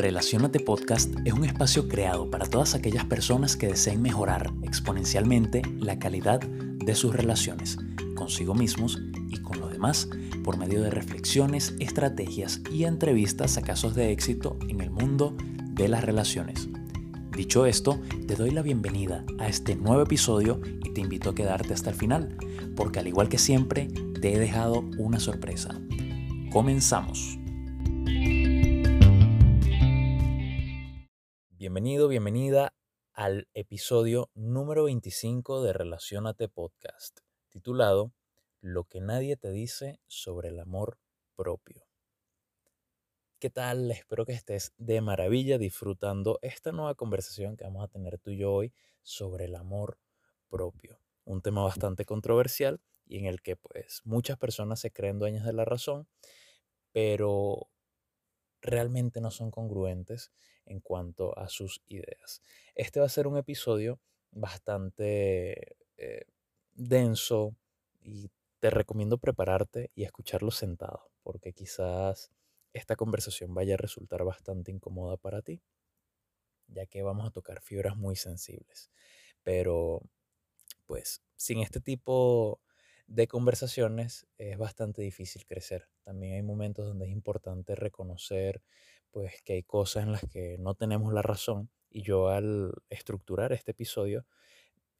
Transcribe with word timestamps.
Relacionate 0.00 0.60
Podcast 0.60 1.12
es 1.26 1.34
un 1.34 1.44
espacio 1.44 1.86
creado 1.86 2.30
para 2.30 2.46
todas 2.46 2.74
aquellas 2.74 3.04
personas 3.04 3.54
que 3.54 3.66
deseen 3.66 4.00
mejorar 4.00 4.50
exponencialmente 4.62 5.60
la 5.78 5.98
calidad 5.98 6.40
de 6.40 6.94
sus 6.94 7.14
relaciones 7.14 7.76
consigo 8.16 8.54
mismos 8.54 8.98
y 9.28 9.36
con 9.42 9.60
los 9.60 9.70
demás 9.70 10.08
por 10.42 10.56
medio 10.56 10.80
de 10.80 10.88
reflexiones, 10.88 11.74
estrategias 11.80 12.62
y 12.72 12.84
entrevistas 12.84 13.58
a 13.58 13.62
casos 13.62 13.94
de 13.94 14.10
éxito 14.10 14.58
en 14.70 14.80
el 14.80 14.90
mundo 14.90 15.36
de 15.72 15.88
las 15.88 16.02
relaciones. 16.02 16.70
Dicho 17.36 17.66
esto, 17.66 18.00
te 18.26 18.36
doy 18.36 18.52
la 18.52 18.62
bienvenida 18.62 19.26
a 19.38 19.48
este 19.48 19.76
nuevo 19.76 20.00
episodio 20.00 20.62
y 20.82 20.94
te 20.94 21.02
invito 21.02 21.28
a 21.28 21.34
quedarte 21.34 21.74
hasta 21.74 21.90
el 21.90 21.96
final, 21.96 22.38
porque 22.74 23.00
al 23.00 23.06
igual 23.06 23.28
que 23.28 23.36
siempre, 23.38 23.88
te 24.18 24.32
he 24.32 24.38
dejado 24.38 24.80
una 24.96 25.20
sorpresa. 25.20 25.78
Comenzamos. 26.50 27.39
Bienvenido, 31.72 32.08
bienvenida 32.08 32.74
al 33.12 33.46
episodio 33.54 34.28
número 34.34 34.82
25 34.86 35.62
de 35.62 35.72
Relacionate 35.72 36.48
Podcast, 36.48 37.20
titulado 37.48 38.12
Lo 38.60 38.82
que 38.82 39.00
nadie 39.00 39.36
te 39.36 39.52
dice 39.52 40.00
sobre 40.08 40.48
el 40.48 40.58
amor 40.58 40.98
propio. 41.36 41.86
¿Qué 43.38 43.50
tal? 43.50 43.88
Espero 43.92 44.26
que 44.26 44.32
estés 44.32 44.72
de 44.78 45.00
maravilla 45.00 45.58
disfrutando 45.58 46.40
esta 46.42 46.72
nueva 46.72 46.96
conversación 46.96 47.56
que 47.56 47.62
vamos 47.62 47.84
a 47.84 47.88
tener 47.88 48.18
tú 48.18 48.32
y 48.32 48.38
yo 48.38 48.52
hoy 48.52 48.74
sobre 49.02 49.44
el 49.44 49.54
amor 49.54 49.96
propio. 50.48 50.98
Un 51.24 51.40
tema 51.40 51.62
bastante 51.62 52.04
controversial 52.04 52.80
y 53.06 53.18
en 53.18 53.26
el 53.26 53.42
que 53.42 53.54
pues 53.54 54.00
muchas 54.02 54.36
personas 54.38 54.80
se 54.80 54.90
creen 54.90 55.20
dueñas 55.20 55.46
de 55.46 55.52
la 55.52 55.64
razón, 55.64 56.08
pero 56.90 57.68
realmente 58.60 59.20
no 59.20 59.30
son 59.30 59.50
congruentes 59.50 60.32
en 60.66 60.80
cuanto 60.80 61.36
a 61.38 61.48
sus 61.48 61.82
ideas. 61.88 62.42
Este 62.74 63.00
va 63.00 63.06
a 63.06 63.10
ser 63.10 63.26
un 63.26 63.36
episodio 63.36 64.00
bastante 64.30 65.76
eh, 65.96 66.24
denso 66.72 67.56
y 68.00 68.30
te 68.60 68.70
recomiendo 68.70 69.18
prepararte 69.18 69.90
y 69.94 70.04
escucharlo 70.04 70.50
sentado, 70.50 71.10
porque 71.22 71.52
quizás 71.52 72.30
esta 72.72 72.96
conversación 72.96 73.54
vaya 73.54 73.74
a 73.74 73.78
resultar 73.78 74.24
bastante 74.24 74.70
incómoda 74.70 75.16
para 75.16 75.42
ti, 75.42 75.62
ya 76.68 76.86
que 76.86 77.02
vamos 77.02 77.26
a 77.26 77.30
tocar 77.30 77.60
fibras 77.60 77.96
muy 77.96 78.16
sensibles. 78.16 78.90
Pero, 79.42 80.02
pues, 80.86 81.22
sin 81.36 81.60
este 81.60 81.80
tipo 81.80 82.60
de 83.10 83.26
conversaciones 83.26 84.26
es 84.38 84.56
bastante 84.56 85.02
difícil 85.02 85.44
crecer. 85.44 85.88
También 86.04 86.34
hay 86.34 86.42
momentos 86.42 86.86
donde 86.86 87.06
es 87.06 87.12
importante 87.12 87.74
reconocer 87.74 88.62
pues 89.10 89.42
que 89.42 89.54
hay 89.54 89.62
cosas 89.64 90.04
en 90.04 90.12
las 90.12 90.22
que 90.30 90.56
no 90.58 90.74
tenemos 90.76 91.12
la 91.12 91.20
razón 91.22 91.70
y 91.90 92.02
yo 92.02 92.28
al 92.28 92.72
estructurar 92.88 93.52
este 93.52 93.72
episodio 93.72 94.26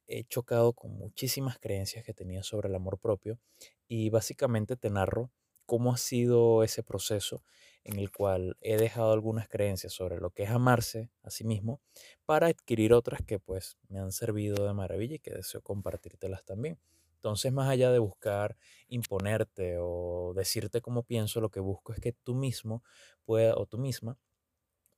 he 0.07 0.25
chocado 0.25 0.73
con 0.73 0.91
muchísimas 0.97 1.57
creencias 1.59 2.03
que 2.05 2.13
tenía 2.13 2.43
sobre 2.43 2.69
el 2.69 2.75
amor 2.75 2.99
propio 2.99 3.39
y 3.87 4.09
básicamente 4.09 4.75
te 4.75 4.89
narro 4.89 5.31
cómo 5.65 5.93
ha 5.93 5.97
sido 5.97 6.63
ese 6.63 6.83
proceso 6.83 7.45
en 7.85 7.97
el 7.97 8.11
cual 8.11 8.57
he 8.61 8.77
dejado 8.77 9.13
algunas 9.13 9.47
creencias 9.47 9.93
sobre 9.93 10.19
lo 10.19 10.31
que 10.31 10.43
es 10.43 10.49
amarse 10.49 11.11
a 11.23 11.29
sí 11.31 11.45
mismo 11.45 11.81
para 12.25 12.47
adquirir 12.47 12.93
otras 12.93 13.21
que 13.23 13.39
pues 13.39 13.77
me 13.87 13.99
han 13.99 14.11
servido 14.11 14.67
de 14.67 14.73
maravilla 14.73 15.15
y 15.15 15.19
que 15.19 15.31
deseo 15.31 15.61
compartírtelas 15.61 16.43
también. 16.43 16.77
Entonces, 17.21 17.53
más 17.53 17.69
allá 17.69 17.91
de 17.91 17.99
buscar 17.99 18.57
imponerte 18.87 19.75
o 19.79 20.33
decirte 20.35 20.81
cómo 20.81 21.03
pienso, 21.03 21.39
lo 21.39 21.51
que 21.51 21.59
busco 21.59 21.93
es 21.93 21.99
que 21.99 22.13
tú 22.13 22.33
mismo 22.33 22.83
pueda, 23.25 23.53
o 23.57 23.67
tú 23.67 23.77
misma 23.77 24.17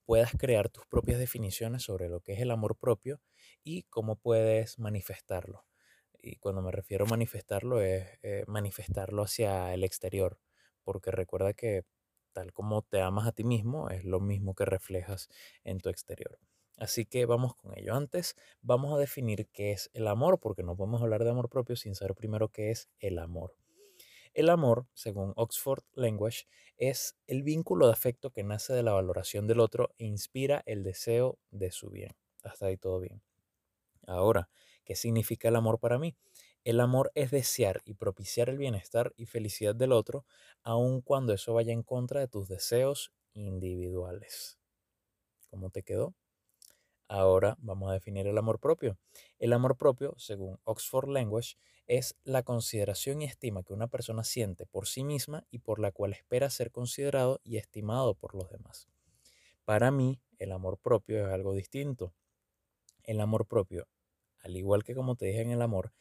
puedas 0.05 0.31
crear 0.38 0.69
tus 0.69 0.85
propias 0.88 1.19
definiciones 1.19 1.83
sobre 1.83 2.09
lo 2.09 2.21
que 2.21 2.33
es 2.33 2.39
el 2.41 2.51
amor 2.51 2.78
propio 2.78 3.22
y 3.63 3.84
cómo 3.84 4.16
puedes 4.16 4.79
manifestarlo. 4.79 5.66
Y 6.22 6.38
cuando 6.38 6.61
me 6.61 6.72
refiero 6.72 7.06
a 7.06 7.09
manifestarlo 7.09 7.81
es 7.81 8.07
eh, 8.23 8.45
manifestarlo 8.47 9.23
hacia 9.23 9.73
el 9.73 9.84
exterior, 9.84 10.40
porque 10.84 11.11
recuerda 11.11 11.53
que 11.53 11.84
tal 12.34 12.53
como 12.53 12.84
te 12.84 13.01
amas 13.01 13.28
a 13.28 13.34
ti 13.34 13.44
mismo 13.44 13.90
es 13.90 14.05
lo 14.05 14.22
mismo 14.22 14.55
que 14.55 14.66
reflejas 14.66 15.29
en 15.66 15.79
tu 15.79 15.90
exterior. 15.90 16.40
Así 16.83 17.05
que 17.05 17.25
vamos 17.25 17.55
con 17.55 17.77
ello. 17.77 17.95
Antes 17.95 18.35
vamos 18.61 18.94
a 18.94 18.97
definir 18.97 19.47
qué 19.53 19.71
es 19.71 19.89
el 19.94 20.05
amor, 20.05 20.41
porque 20.41 20.63
no 20.63 20.75
podemos 20.75 21.01
hablar 21.01 21.23
de 21.23 21.29
amor 21.29 21.47
propio 21.47 21.77
sin 21.77 21.95
saber 21.95 22.13
primero 22.13 22.49
qué 22.49 22.71
es 22.71 22.89
el 22.99 23.19
amor. 23.19 23.55
El 24.33 24.49
amor, 24.49 24.85
según 24.93 25.31
Oxford 25.38 25.85
Language, 25.93 26.45
es 26.75 27.16
el 27.25 27.41
vínculo 27.41 27.88
de 27.88 27.93
afecto 27.93 28.31
que 28.31 28.43
nace 28.43 28.73
de 28.73 28.83
la 28.83 28.91
valoración 28.91 29.47
del 29.47 29.61
otro 29.61 29.95
e 29.97 30.03
inspira 30.03 30.61
el 30.66 30.83
deseo 30.83 31.39
de 31.51 31.72
su 31.72 31.89
bien. 31.89 32.17
Hasta 32.43 32.66
ahí 32.66 32.75
todo 32.75 32.99
bien. 32.99 33.22
Ahora, 34.05 34.49
¿qué 34.83 34.97
significa 34.97 35.47
el 35.47 35.55
amor 35.55 35.79
para 35.79 35.97
mí? 35.97 36.17
El 36.66 36.81
amor 36.81 37.13
es 37.16 37.31
desear 37.31 37.81
y 37.85 37.93
propiciar 37.93 38.49
el 38.49 38.57
bienestar 38.57 39.13
y 39.16 39.25
felicidad 39.25 39.73
del 39.73 39.93
otro, 39.93 40.25
aun 40.63 40.99
cuando 40.99 41.31
eso 41.31 41.53
vaya 41.53 41.72
en 41.72 41.83
contra 41.83 42.19
de 42.19 42.27
tus 42.27 42.49
deseos 42.49 43.13
individuales. 43.31 44.59
¿Cómo 45.49 45.69
te 45.69 45.83
quedó? 45.83 46.13
Ahora 47.13 47.57
vamos 47.59 47.91
a 47.91 47.94
definir 47.94 48.25
el 48.25 48.40
amor 48.40 48.59
propio. 48.59 48.97
El 49.38 49.53
amor 49.53 49.78
propio, 49.78 50.16
según 50.18 50.59
Oxford 50.63 51.09
Language, 51.09 51.57
es 51.85 52.16
la 52.24 52.41
consideración 52.41 53.22
y 53.22 53.25
estima 53.25 53.62
que 53.62 53.72
una 53.72 53.85
persona 53.85 54.24
siente 54.24 54.66
por 54.66 54.88
sí 54.88 55.03
misma 55.03 55.46
y 55.52 55.59
por 55.59 55.78
la 55.78 55.91
cual 55.91 56.13
espera 56.13 56.50
ser 56.50 56.72
considerado 56.72 57.40
y 57.44 57.57
estimado 57.57 58.16
por 58.16 58.34
los 58.34 58.50
demás. 58.50 58.88
Para 59.63 59.91
mí, 59.91 60.23
el 60.40 60.53
amor 60.53 60.79
propio 60.79 61.28
es 61.28 61.31
algo 61.31 61.53
distinto. 61.53 62.16
El 63.03 63.22
amor 63.22 63.46
propio, 63.46 63.88
al 64.40 64.57
igual 64.57 64.84
que 64.84 64.96
como 64.96 65.16
te 65.16 65.28
dije 65.28 65.41
en 65.41 65.52
el 65.52 65.62
amor, 65.62 65.94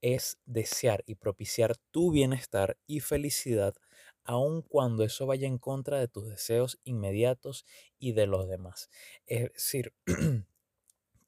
es 0.00 0.36
desear 0.46 1.04
y 1.06 1.14
propiciar 1.14 1.76
tu 1.92 2.10
bienestar 2.10 2.76
y 2.88 2.98
felicidad 2.98 3.76
aun 4.24 4.62
cuando 4.62 5.04
eso 5.04 5.26
vaya 5.26 5.46
en 5.46 5.58
contra 5.58 6.00
de 6.00 6.08
tus 6.08 6.28
deseos 6.28 6.80
inmediatos 6.82 7.64
y 8.00 8.14
de 8.14 8.26
los 8.26 8.48
demás. 8.48 8.90
Es 9.26 9.52
decir, 9.52 9.94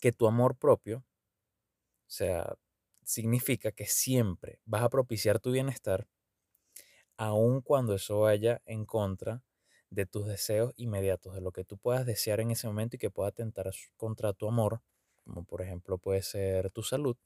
que 0.01 0.13
tu 0.13 0.27
amor 0.27 0.57
propio, 0.57 0.99
o 0.99 2.11
sea, 2.11 2.55
significa 3.05 3.73
que 3.73 3.87
siempre 3.87 4.61
vas 4.65 4.83
a 4.83 4.89
propiciar 4.91 5.39
tu 5.41 5.53
bienestar, 5.53 6.07
aun 7.17 7.61
cuando 7.63 7.95
eso 7.95 8.21
vaya 8.21 8.63
en 8.67 8.85
contra 8.87 9.43
de 9.91 10.07
tus 10.07 10.27
deseos 10.27 10.73
inmediatos, 10.77 11.35
de 11.35 11.41
lo 11.41 11.53
que 11.53 11.65
tú 11.65 11.79
puedas 11.79 12.07
desear 12.07 12.41
en 12.41 12.51
ese 12.51 12.67
momento 12.67 12.97
y 12.97 12.99
que 12.99 13.11
pueda 13.11 13.31
atentar 13.31 13.71
contra 13.97 14.33
tu 14.33 14.49
amor, 14.49 14.83
como 15.25 15.45
por 15.45 15.63
ejemplo 15.63 15.99
puede 15.99 16.23
ser 16.23 16.71
tu 16.71 16.83
salud, 16.83 17.17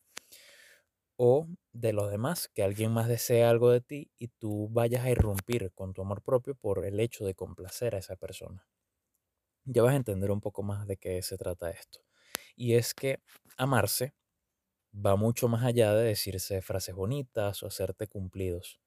o 1.17 1.49
de 1.73 1.95
los 1.95 2.11
demás, 2.11 2.49
que 2.53 2.63
alguien 2.63 2.93
más 2.93 3.09
desea 3.09 3.49
algo 3.49 3.71
de 3.71 3.81
ti 3.81 4.11
y 4.19 4.29
tú 4.29 4.69
vayas 4.71 5.05
a 5.07 5.11
irrumpir 5.11 5.73
con 5.73 5.95
tu 5.95 6.03
amor 6.03 6.21
propio 6.23 6.55
por 6.55 6.85
el 6.85 7.01
hecho 7.01 7.25
de 7.25 7.35
complacer 7.35 7.95
a 7.95 7.99
esa 7.99 8.17
persona. 8.17 8.67
Ya 9.65 9.83
vas 9.83 9.95
a 9.95 9.97
entender 9.97 10.31
un 10.31 10.41
poco 10.41 10.63
más 10.63 10.87
de 10.87 10.97
qué 10.97 11.21
se 11.21 11.37
trata 11.37 11.69
esto. 11.71 11.99
Y 12.57 12.75
es 12.75 12.95
que 12.95 13.21
amarse 13.57 14.15
va 14.95 15.17
mucho 15.17 15.49
más 15.49 15.65
allá 15.65 15.95
de 15.95 16.05
decirse 16.05 16.63
frases 16.63 16.95
bonitas 16.95 17.63
o 17.63 17.67
hacerte 17.67 18.07
cumplidos. 18.07 18.81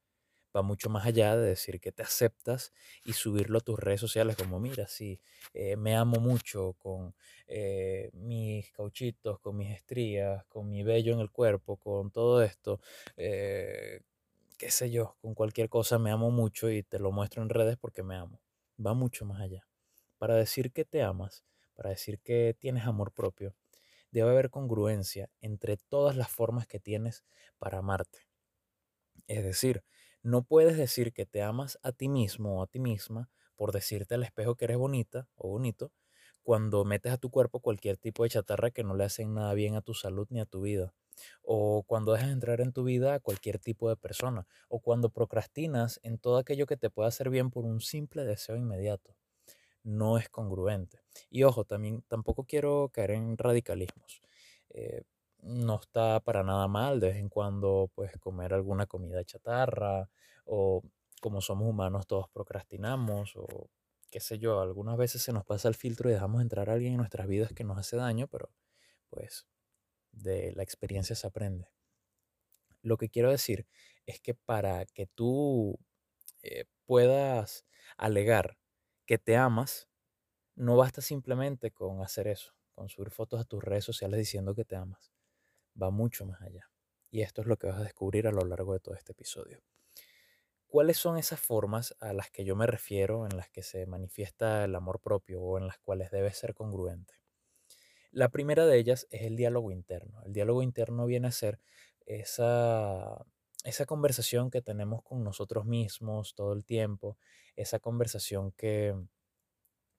Va 0.56 0.62
mucho 0.62 0.90
más 0.90 1.06
allá 1.06 1.36
de 1.38 1.50
decir 1.50 1.81
que 1.81 1.92
te 1.92 2.03
aceptas 2.03 2.74
y 3.06 3.14
subirlo 3.14 3.58
a 3.59 3.62
tus 3.62 3.78
redes 3.80 4.00
sociales 4.02 4.38
como, 4.38 4.59
mira, 4.59 4.88
sí, 4.88 5.20
eh, 5.53 5.76
me 5.78 5.96
amo 5.98 6.20
mucho 6.22 6.74
con 6.80 7.14
eh, 7.48 8.09
mis 8.14 8.72
cauchitos, 8.72 9.40
con 9.42 9.58
mis 9.58 9.72
estrías, 9.76 10.46
con 10.47 10.70
mi 10.70 10.84
vello 10.84 11.14
en 11.14 11.20
el 11.20 11.32
cuerpo, 11.32 11.78
con 11.78 12.12
todo 12.12 12.42
esto. 12.42 12.80
Eh, 13.18 14.02
qué 14.58 14.72
sé 14.72 14.92
yo, 14.92 15.18
con 15.22 15.34
cualquier 15.36 15.70
cosa 15.70 16.00
me 16.00 16.12
amo 16.12 16.32
mucho 16.32 16.70
y 16.70 16.84
te 16.84 17.00
lo 17.00 17.11
muestro 17.11 17.44
en 17.44 17.50
redes 17.50 17.78
porque 17.78 18.03
me 18.03 18.16
amo. 18.16 18.41
Va 18.84 18.94
mucho 18.94 19.26
más 19.26 19.41
allá. 19.41 19.68
Para 20.18 20.35
decir 20.35 20.72
que 20.72 20.85
te 20.85 21.03
amas, 21.03 21.46
para 21.75 21.91
decir 21.91 22.19
que 22.19 22.55
tienes 22.57 22.85
amor 22.85 23.11
propio, 23.11 23.55
debe 24.11 24.31
haber 24.31 24.49
congruencia 24.49 25.29
entre 25.41 25.77
todas 25.77 26.16
las 26.16 26.29
formas 26.29 26.67
que 26.67 26.79
tienes 26.79 27.25
para 27.59 27.79
amarte. 27.79 28.19
Es 29.27 29.43
decir, 29.43 29.83
no 30.23 30.43
puedes 30.43 30.77
decir 30.77 31.13
que 31.13 31.25
te 31.25 31.41
amas 31.41 31.79
a 31.83 31.91
ti 31.91 32.09
mismo 32.09 32.59
o 32.59 32.63
a 32.63 32.67
ti 32.67 32.79
misma 32.79 33.29
por 33.55 33.72
decirte 33.72 34.16
al 34.16 34.23
espejo 34.23 34.55
que 34.55 34.66
eres 34.66 34.77
bonita 34.77 35.27
o 35.35 35.49
bonito 35.49 35.91
cuando 36.43 36.85
metes 36.85 37.11
a 37.11 37.17
tu 37.17 37.31
cuerpo 37.31 37.59
cualquier 37.59 37.97
tipo 37.97 38.23
de 38.23 38.29
chatarra 38.29 38.72
que 38.72 38.83
no 38.83 38.95
le 38.95 39.03
hacen 39.03 39.33
nada 39.33 39.53
bien 39.53 39.75
a 39.75 39.81
tu 39.81 39.93
salud 39.93 40.27
ni 40.29 40.39
a 40.39 40.45
tu 40.45 40.61
vida. 40.61 40.93
O 41.41 41.83
cuando 41.87 42.13
dejas 42.13 42.29
entrar 42.29 42.61
en 42.61 42.72
tu 42.72 42.83
vida 42.83 43.16
a 43.16 43.19
cualquier 43.19 43.57
tipo 43.57 43.89
de 43.89 43.95
persona. 43.95 44.45
O 44.69 44.79
cuando 44.79 45.09
procrastinas 45.09 45.99
en 46.03 46.19
todo 46.19 46.37
aquello 46.37 46.67
que 46.67 46.77
te 46.77 46.91
pueda 46.91 47.09
hacer 47.09 47.29
bien 47.31 47.49
por 47.49 47.66
un 47.66 47.81
simple 47.81 48.25
deseo 48.25 48.57
inmediato 48.57 49.16
no 49.85 50.17
es 50.17 50.29
congruente. 50.29 50.99
Y 51.29 51.43
ojo, 51.43 51.64
también 51.64 52.03
tampoco 52.08 52.43
quiero 52.43 52.90
caer 52.91 53.11
en 53.11 53.37
radicalismos. 53.37 54.22
Eh, 54.72 55.03
no 55.43 55.79
está 55.79 56.20
para 56.20 56.43
nada 56.43 56.67
mal 56.67 56.99
de 56.99 57.09
vez 57.09 57.17
en 57.17 57.29
cuando 57.29 57.90
pues 57.93 58.11
comer 58.20 58.53
alguna 58.53 58.87
comida 58.87 59.23
chatarra 59.23 60.09
o 60.46 60.82
como 61.22 61.40
somos 61.40 61.70
humanos 61.70 62.08
todos 62.08 62.28
procrastinamos 62.29 63.35
o 63.35 63.70
qué 64.09 64.20
sé 64.20 64.40
yo, 64.40 64.59
algunas 64.59 64.97
veces 64.97 65.22
se 65.22 65.34
nos 65.34 65.46
pasa 65.46 65.67
el 65.67 65.76
filtro 65.76 66.09
y 66.09 66.14
dejamos 66.14 66.41
entrar 66.41 66.70
a 66.70 66.73
alguien 66.73 66.93
en 66.93 66.97
nuestras 66.97 67.28
vidas 67.28 67.53
que 67.53 67.64
nos 67.64 67.78
hace 67.78 67.96
daño, 67.96 68.28
pero 68.28 68.49
pues 69.09 69.46
de 70.11 70.52
la 70.53 70.64
experiencia 70.64 71.16
se 71.16 71.28
aprende. 71.28 71.70
Lo 72.82 72.97
que 72.97 73.09
quiero 73.09 73.29
decir 73.29 73.67
es 74.05 74.20
que 74.20 74.34
para 74.34 74.85
que 74.85 75.05
tú 75.08 75.78
eh, 76.43 76.66
puedas 76.85 77.66
alegar 77.97 78.58
que 79.05 79.17
te 79.17 79.37
amas, 79.37 79.90
no 80.55 80.78
basta 80.78 81.02
simplemente 81.02 81.72
con 81.72 82.02
hacer 82.02 82.28
eso, 82.28 82.53
con 82.73 82.90
subir 82.90 83.11
fotos 83.11 83.41
a 83.41 83.46
tus 83.46 83.63
redes 83.63 83.85
sociales 83.85 84.17
diciendo 84.17 84.55
que 84.55 84.66
te 84.66 84.75
amas. 84.75 85.13
Va 85.81 85.91
mucho 85.91 86.25
más 86.25 86.41
allá. 86.41 86.69
Y 87.11 87.22
esto 87.22 87.41
es 87.41 87.47
lo 87.47 87.57
que 87.57 87.67
vas 87.67 87.79
a 87.79 87.84
descubrir 87.84 88.28
a 88.28 88.31
lo 88.31 88.46
largo 88.46 88.73
de 88.73 88.79
todo 88.79 88.96
este 88.96 89.11
episodio. 89.11 89.61
¿Cuáles 90.67 90.97
son 90.97 91.17
esas 91.17 91.40
formas 91.40 91.96
a 91.99 92.11
las 92.13 92.31
que 92.31 92.43
yo 92.43 92.55
me 92.55 92.67
refiero 92.67 93.25
en 93.25 93.37
las 93.37 93.49
que 93.49 93.63
se 93.63 93.85
manifiesta 93.85 94.66
el 94.66 94.75
amor 94.75 94.99
propio 94.99 95.41
o 95.41 95.58
en 95.58 95.67
las 95.67 95.78
cuales 95.78 96.11
debes 96.11 96.37
ser 96.37 96.53
congruente? 96.53 97.13
La 98.11 98.29
primera 98.29 98.66
de 98.66 98.78
ellas 98.78 99.08
es 99.11 99.23
el 99.23 99.35
diálogo 99.35 99.72
interno. 99.72 100.22
El 100.23 100.34
diálogo 100.34 100.63
interno 100.63 101.05
viene 101.05 101.28
a 101.28 101.31
ser 101.31 101.59
esa, 102.05 103.25
esa 103.66 103.85
conversación 103.85 104.52
que 104.52 104.62
tenemos 104.62 105.03
con 105.03 105.23
nosotros 105.23 105.66
mismos 105.66 106.35
todo 106.35 106.53
el 106.53 106.66
tiempo, 106.66 107.17
esa 107.58 107.79
conversación 107.79 108.52
que, 108.53 108.96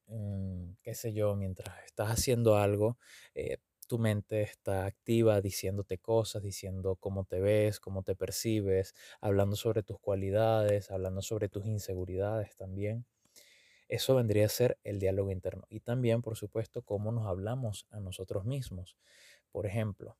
mm, 0.06 0.72
qué 0.82 0.94
sé 0.94 1.12
yo, 1.12 1.34
mientras 1.36 1.84
estás 1.86 2.08
haciendo 2.10 2.56
algo, 2.56 2.98
eh, 3.34 3.58
tu 3.88 3.98
mente 3.98 4.42
está 4.42 4.84
activa 4.86 5.40
diciéndote 5.40 5.98
cosas, 5.98 6.42
diciendo 6.42 6.96
cómo 6.96 7.24
te 7.24 7.40
ves, 7.40 7.78
cómo 7.80 8.02
te 8.02 8.16
percibes, 8.16 8.94
hablando 9.20 9.54
sobre 9.56 9.82
tus 9.84 9.98
cualidades, 10.00 10.90
hablando 10.90 11.22
sobre 11.22 11.48
tus 11.48 11.66
inseguridades 11.66 12.56
también. 12.56 13.06
Eso 13.88 14.16
vendría 14.16 14.46
a 14.46 14.50
ser 14.50 14.78
el 14.84 15.00
diálogo 15.00 15.30
interno. 15.32 15.64
Y 15.70 15.80
también, 15.80 16.22
por 16.22 16.36
supuesto, 16.36 16.82
cómo 16.82 17.12
nos 17.12 17.26
hablamos 17.26 17.86
a 17.90 18.00
nosotros 18.00 18.44
mismos. 18.46 18.96
Por 19.52 19.66
ejemplo, 19.66 20.18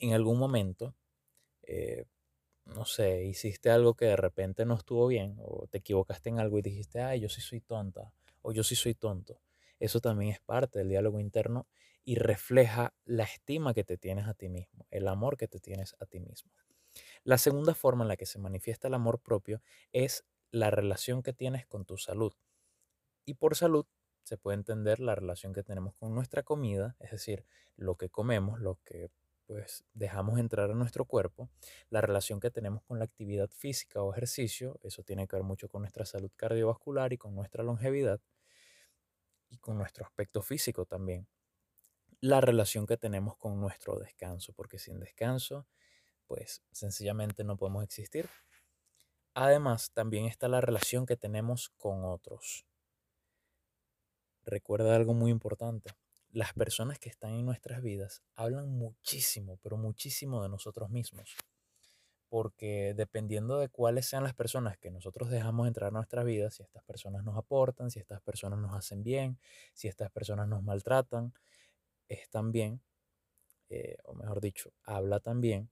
en 0.00 0.12
algún 0.12 0.38
momento, 0.38 0.94
eh, 1.64 2.06
no 2.64 2.84
sé, 2.84 3.24
hiciste 3.24 3.70
algo 3.70 3.94
que 3.94 4.06
de 4.06 4.16
repente 4.16 4.64
no 4.64 4.74
estuvo 4.74 5.06
bien, 5.06 5.36
o 5.38 5.66
te 5.68 5.78
equivocaste 5.78 6.30
en 6.30 6.38
algo 6.38 6.58
y 6.58 6.62
dijiste, 6.62 7.00
ay, 7.00 7.20
yo 7.20 7.28
sí 7.28 7.40
soy 7.40 7.60
tonta, 7.60 8.12
o 8.42 8.52
yo 8.52 8.62
sí 8.62 8.76
soy 8.76 8.94
tonto. 8.94 9.40
Eso 9.78 10.00
también 10.00 10.32
es 10.32 10.40
parte 10.40 10.78
del 10.78 10.88
diálogo 10.88 11.18
interno 11.20 11.66
y 12.04 12.16
refleja 12.16 12.94
la 13.04 13.24
estima 13.24 13.74
que 13.74 13.84
te 13.84 13.96
tienes 13.96 14.26
a 14.26 14.34
ti 14.34 14.48
mismo, 14.48 14.86
el 14.90 15.08
amor 15.08 15.36
que 15.36 15.48
te 15.48 15.60
tienes 15.60 15.96
a 16.00 16.06
ti 16.06 16.20
mismo. 16.20 16.52
La 17.24 17.38
segunda 17.38 17.74
forma 17.74 18.04
en 18.04 18.08
la 18.08 18.16
que 18.16 18.26
se 18.26 18.38
manifiesta 18.38 18.88
el 18.88 18.94
amor 18.94 19.20
propio 19.20 19.62
es 19.92 20.24
la 20.50 20.70
relación 20.70 21.22
que 21.22 21.32
tienes 21.32 21.66
con 21.66 21.84
tu 21.84 21.96
salud. 21.96 22.32
Y 23.24 23.34
por 23.34 23.56
salud 23.56 23.86
se 24.22 24.36
puede 24.36 24.56
entender 24.56 25.00
la 25.00 25.14
relación 25.14 25.52
que 25.52 25.62
tenemos 25.62 25.94
con 25.94 26.14
nuestra 26.14 26.42
comida, 26.42 26.96
es 27.00 27.10
decir, 27.10 27.44
lo 27.76 27.96
que 27.96 28.08
comemos, 28.08 28.60
lo 28.60 28.78
que 28.84 29.10
pues 29.46 29.84
dejamos 29.94 30.38
entrar 30.38 30.70
a 30.70 30.74
nuestro 30.74 31.04
cuerpo, 31.04 31.48
la 31.90 32.00
relación 32.00 32.40
que 32.40 32.50
tenemos 32.50 32.82
con 32.84 32.98
la 32.98 33.04
actividad 33.04 33.50
física 33.50 34.02
o 34.02 34.12
ejercicio, 34.12 34.78
eso 34.82 35.02
tiene 35.02 35.26
que 35.26 35.36
ver 35.36 35.44
mucho 35.44 35.68
con 35.68 35.82
nuestra 35.82 36.04
salud 36.04 36.30
cardiovascular 36.36 37.12
y 37.12 37.18
con 37.18 37.34
nuestra 37.34 37.62
longevidad 37.62 38.20
y 39.48 39.58
con 39.58 39.76
nuestro 39.78 40.04
aspecto 40.06 40.42
físico 40.42 40.86
también. 40.86 41.26
La 42.20 42.40
relación 42.40 42.86
que 42.86 42.96
tenemos 42.96 43.36
con 43.36 43.60
nuestro 43.60 43.98
descanso, 43.98 44.52
porque 44.52 44.78
sin 44.78 45.00
descanso, 45.00 45.66
pues 46.26 46.62
sencillamente 46.70 47.44
no 47.44 47.56
podemos 47.56 47.84
existir. 47.84 48.28
Además, 49.34 49.90
también 49.92 50.26
está 50.26 50.48
la 50.48 50.60
relación 50.60 51.04
que 51.04 51.16
tenemos 51.16 51.70
con 51.76 52.04
otros. 52.04 52.64
Recuerda 54.44 54.94
algo 54.94 55.14
muy 55.14 55.30
importante 55.30 55.92
las 56.32 56.54
personas 56.54 56.98
que 56.98 57.10
están 57.10 57.34
en 57.34 57.44
nuestras 57.44 57.82
vidas 57.82 58.22
hablan 58.34 58.70
muchísimo, 58.70 59.58
pero 59.62 59.76
muchísimo 59.76 60.42
de 60.42 60.48
nosotros 60.48 60.88
mismos. 60.90 61.36
Porque 62.30 62.94
dependiendo 62.96 63.58
de 63.58 63.68
cuáles 63.68 64.06
sean 64.06 64.24
las 64.24 64.32
personas 64.34 64.78
que 64.78 64.90
nosotros 64.90 65.28
dejamos 65.28 65.68
entrar 65.68 65.88
a 65.88 65.92
nuestras 65.92 66.24
vidas, 66.24 66.54
si 66.54 66.62
estas 66.62 66.82
personas 66.84 67.22
nos 67.22 67.36
aportan, 67.36 67.90
si 67.90 68.00
estas 68.00 68.22
personas 68.22 68.58
nos 68.58 68.74
hacen 68.74 69.04
bien, 69.04 69.38
si 69.74 69.88
estas 69.88 70.10
personas 70.10 70.48
nos 70.48 70.62
maltratan, 70.62 71.34
es 72.08 72.30
también, 72.30 72.80
eh, 73.68 73.98
o 74.04 74.14
mejor 74.14 74.40
dicho, 74.40 74.72
habla 74.84 75.20
también 75.20 75.70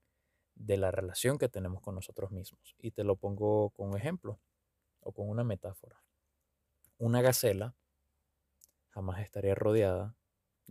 de 0.55 0.77
la 0.77 0.91
relación 0.91 1.39
que 1.39 1.49
tenemos 1.49 1.81
con 1.81 1.95
nosotros 1.95 2.31
mismos. 2.31 2.77
Y 2.79 2.91
te 2.91 3.05
lo 3.05 3.17
pongo 3.17 3.71
con 3.71 3.89
un 3.89 3.97
ejemplo 3.97 4.39
o 5.01 5.13
con 5.13 5.31
una 5.31 5.43
metáfora. 5.43 6.03
Una 6.99 7.23
gacela 7.23 7.75
jamás 8.91 9.21
estaría 9.21 9.55
rodeada 9.55 10.15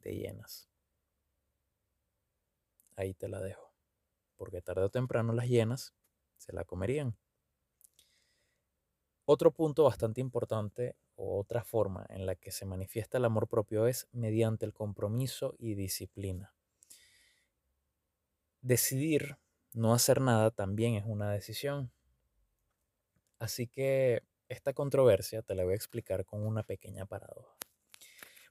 de 0.01 0.15
hienas. 0.15 0.69
Ahí 2.95 3.13
te 3.13 3.27
la 3.29 3.39
dejo, 3.39 3.73
porque 4.35 4.61
tarde 4.61 4.83
o 4.83 4.89
temprano 4.89 5.33
las 5.33 5.47
hienas 5.47 5.93
se 6.37 6.53
la 6.53 6.65
comerían. 6.65 7.17
Otro 9.25 9.51
punto 9.51 9.83
bastante 9.83 10.21
importante 10.21 10.95
o 11.15 11.39
otra 11.39 11.63
forma 11.63 12.05
en 12.09 12.25
la 12.25 12.35
que 12.35 12.51
se 12.51 12.65
manifiesta 12.65 13.19
el 13.19 13.25
amor 13.25 13.47
propio 13.47 13.85
es 13.85 14.07
mediante 14.11 14.65
el 14.65 14.73
compromiso 14.73 15.55
y 15.59 15.75
disciplina. 15.75 16.55
Decidir 18.61 19.37
no 19.73 19.93
hacer 19.93 20.19
nada 20.19 20.51
también 20.51 20.95
es 20.95 21.05
una 21.05 21.31
decisión. 21.31 21.91
Así 23.37 23.67
que 23.67 24.23
esta 24.47 24.73
controversia 24.73 25.41
te 25.43 25.55
la 25.55 25.63
voy 25.63 25.73
a 25.73 25.75
explicar 25.75 26.25
con 26.25 26.45
una 26.45 26.63
pequeña 26.63 27.05
paradoja. 27.05 27.55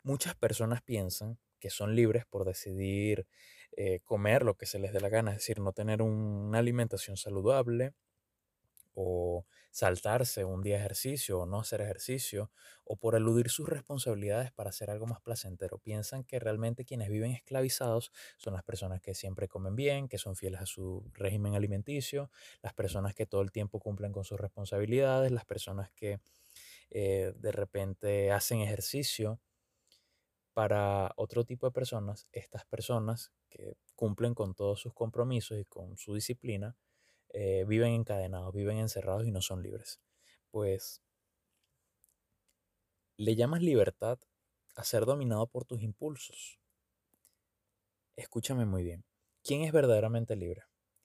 Muchas 0.02 0.34
personas 0.34 0.82
piensan 0.82 1.38
que 1.60 1.70
son 1.70 1.94
libres 1.94 2.24
por 2.26 2.44
decidir 2.44 3.26
eh, 3.76 4.00
comer 4.04 4.42
lo 4.44 4.56
que 4.56 4.66
se 4.66 4.78
les 4.78 4.92
dé 4.92 5.00
la 5.00 5.08
gana, 5.08 5.32
es 5.32 5.38
decir, 5.38 5.60
no 5.60 5.72
tener 5.72 6.02
una 6.02 6.58
alimentación 6.58 7.16
saludable 7.16 7.94
o 9.00 9.46
saltarse 9.70 10.44
un 10.44 10.60
día 10.60 10.76
ejercicio 10.76 11.38
o 11.38 11.46
no 11.46 11.60
hacer 11.60 11.80
ejercicio 11.80 12.50
o 12.84 12.96
por 12.96 13.14
eludir 13.14 13.48
sus 13.48 13.68
responsabilidades 13.68 14.50
para 14.50 14.70
hacer 14.70 14.90
algo 14.90 15.06
más 15.06 15.20
placentero. 15.20 15.78
Piensan 15.78 16.24
que 16.24 16.40
realmente 16.40 16.84
quienes 16.84 17.08
viven 17.08 17.30
esclavizados 17.30 18.10
son 18.38 18.54
las 18.54 18.64
personas 18.64 19.00
que 19.00 19.14
siempre 19.14 19.46
comen 19.46 19.76
bien, 19.76 20.08
que 20.08 20.18
son 20.18 20.34
fieles 20.34 20.60
a 20.62 20.66
su 20.66 21.08
régimen 21.14 21.54
alimenticio, 21.54 22.30
las 22.60 22.74
personas 22.74 23.14
que 23.14 23.26
todo 23.26 23.42
el 23.42 23.52
tiempo 23.52 23.78
cumplen 23.78 24.10
con 24.10 24.24
sus 24.24 24.40
responsabilidades, 24.40 25.30
las 25.30 25.44
personas 25.44 25.92
que 25.92 26.18
eh, 26.90 27.32
de 27.36 27.52
repente 27.52 28.32
hacen 28.32 28.60
ejercicio 28.60 29.40
para 30.58 31.12
otro 31.14 31.44
tipo 31.44 31.66
de 31.68 31.70
personas, 31.70 32.26
estas 32.32 32.64
personas 32.64 33.30
que 33.48 33.76
cumplen 33.94 34.34
con 34.34 34.56
todos 34.56 34.80
sus 34.80 34.92
compromisos 34.92 35.56
y 35.56 35.64
con 35.64 35.96
su 35.96 36.16
disciplina, 36.16 36.76
eh, 37.28 37.64
viven 37.68 37.92
encadenados, 37.92 38.52
viven 38.52 38.78
encerrados 38.78 39.24
y 39.24 39.30
no 39.30 39.40
son 39.40 39.62
libres. 39.62 40.00
Pues 40.50 41.00
le 43.16 43.36
llamas 43.36 43.62
libertad 43.62 44.18
a 44.74 44.82
ser 44.82 45.06
dominado 45.06 45.46
por 45.46 45.64
tus 45.64 45.80
impulsos. 45.80 46.58
Escúchame 48.16 48.66
muy 48.66 48.82
bien. 48.82 49.04
¿Quién 49.44 49.62
es 49.62 49.70
verdaderamente 49.70 50.34
libre? 50.34 50.64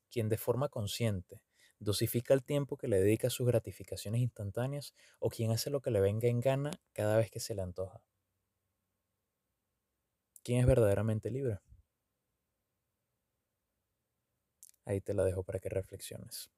Quien 0.10 0.30
de 0.30 0.40
forma 0.40 0.68
consciente 0.68 1.44
dosifica 1.78 2.34
el 2.34 2.44
tiempo 2.44 2.76
que 2.76 2.88
le 2.88 3.00
dedica 3.00 3.28
a 3.28 3.30
sus 3.30 3.46
gratificaciones 3.46 4.20
instantáneas 4.20 4.96
o 5.20 5.30
quien 5.30 5.52
hace 5.52 5.70
lo 5.70 5.80
que 5.80 5.92
le 5.92 6.02
venga 6.02 6.28
en 6.28 6.40
gana 6.40 6.72
cada 6.92 7.18
vez 7.18 7.30
que 7.30 7.40
se 7.40 7.54
le 7.54 7.62
antoja. 7.62 8.02
¿Quién 10.44 10.60
es 10.60 10.66
verdaderamente 10.66 11.32
libre? 11.32 11.60
Ahí 14.84 15.00
te 15.00 15.14
la 15.14 15.24
dejo 15.24 15.44
para 15.44 15.60
que 15.60 15.70
reflexiones. 15.70 16.52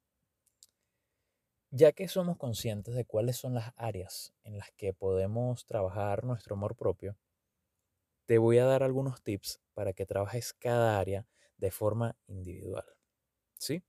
Ya 1.70 1.92
que 1.92 2.08
somos 2.08 2.38
conscientes 2.38 2.96
de 2.96 3.06
cuáles 3.06 3.38
son 3.38 3.54
las 3.54 3.74
áreas 3.76 4.34
en 4.44 4.58
las 4.58 4.72
que 4.72 4.94
podemos 4.94 5.66
trabajar 5.66 6.24
nuestro 6.24 6.56
amor 6.56 6.76
propio, 6.76 7.16
te 8.26 8.40
voy 8.40 8.58
a 8.58 8.66
dar 8.66 8.82
algunos 8.82 9.22
tips 9.22 9.62
para 9.76 9.94
que 9.94 10.08
trabajes 10.08 10.54
cada 10.54 11.00
área 11.00 11.28
de 11.58 11.70
forma 11.70 12.18
individual. 12.26 12.86
¿Sí? 13.60 13.84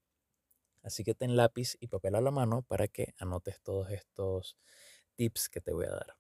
Así 0.83 1.05
que 1.05 1.15
ten 1.15 1.37
lápiz 1.37 1.77
y 1.81 1.87
papel 1.87 2.17
a 2.17 2.21
la 2.21 2.31
mano 2.31 2.63
para 2.63 2.87
que 2.87 3.15
anotes 3.19 3.63
todos 3.63 3.91
estos 3.91 4.59
tips 5.15 5.49
que 5.49 5.63
te 5.63 5.73
voy 5.73 5.87
a 5.87 5.91
dar. 5.91 6.17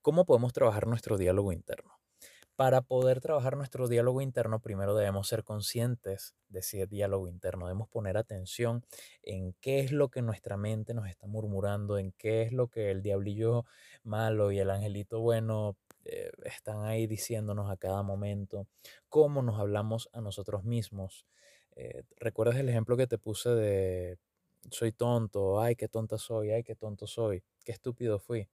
¿Cómo 0.00 0.24
podemos 0.24 0.54
trabajar 0.54 0.86
nuestro 0.86 1.18
diálogo 1.18 1.52
interno? 1.52 2.03
Para 2.56 2.82
poder 2.82 3.20
trabajar 3.20 3.56
nuestro 3.56 3.88
diálogo 3.88 4.20
interno, 4.20 4.60
primero 4.60 4.94
debemos 4.94 5.26
ser 5.26 5.42
conscientes 5.42 6.36
de 6.48 6.60
ese 6.60 6.86
diálogo 6.86 7.26
interno, 7.26 7.66
debemos 7.66 7.88
poner 7.88 8.16
atención 8.16 8.84
en 9.24 9.54
qué 9.60 9.80
es 9.80 9.90
lo 9.90 10.08
que 10.08 10.22
nuestra 10.22 10.56
mente 10.56 10.94
nos 10.94 11.08
está 11.08 11.26
murmurando, 11.26 11.98
en 11.98 12.12
qué 12.12 12.42
es 12.42 12.52
lo 12.52 12.68
que 12.68 12.92
el 12.92 13.02
diablillo 13.02 13.64
malo 14.04 14.52
y 14.52 14.60
el 14.60 14.70
angelito 14.70 15.18
bueno 15.20 15.76
eh, 16.04 16.30
están 16.44 16.84
ahí 16.84 17.08
diciéndonos 17.08 17.68
a 17.72 17.76
cada 17.76 18.04
momento, 18.04 18.68
cómo 19.08 19.42
nos 19.42 19.58
hablamos 19.58 20.08
a 20.12 20.20
nosotros 20.20 20.62
mismos. 20.62 21.26
Eh, 21.74 22.04
¿Recuerdas 22.18 22.56
el 22.56 22.68
ejemplo 22.68 22.96
que 22.96 23.08
te 23.08 23.18
puse 23.18 23.50
de 23.50 24.18
soy 24.70 24.92
tonto, 24.92 25.60
ay, 25.60 25.74
qué 25.74 25.88
tonta 25.88 26.18
soy, 26.18 26.50
ay, 26.52 26.62
qué 26.62 26.76
tonto 26.76 27.06
soy, 27.08 27.42
qué 27.64 27.72
estúpido 27.72 28.20
fui? 28.20 28.48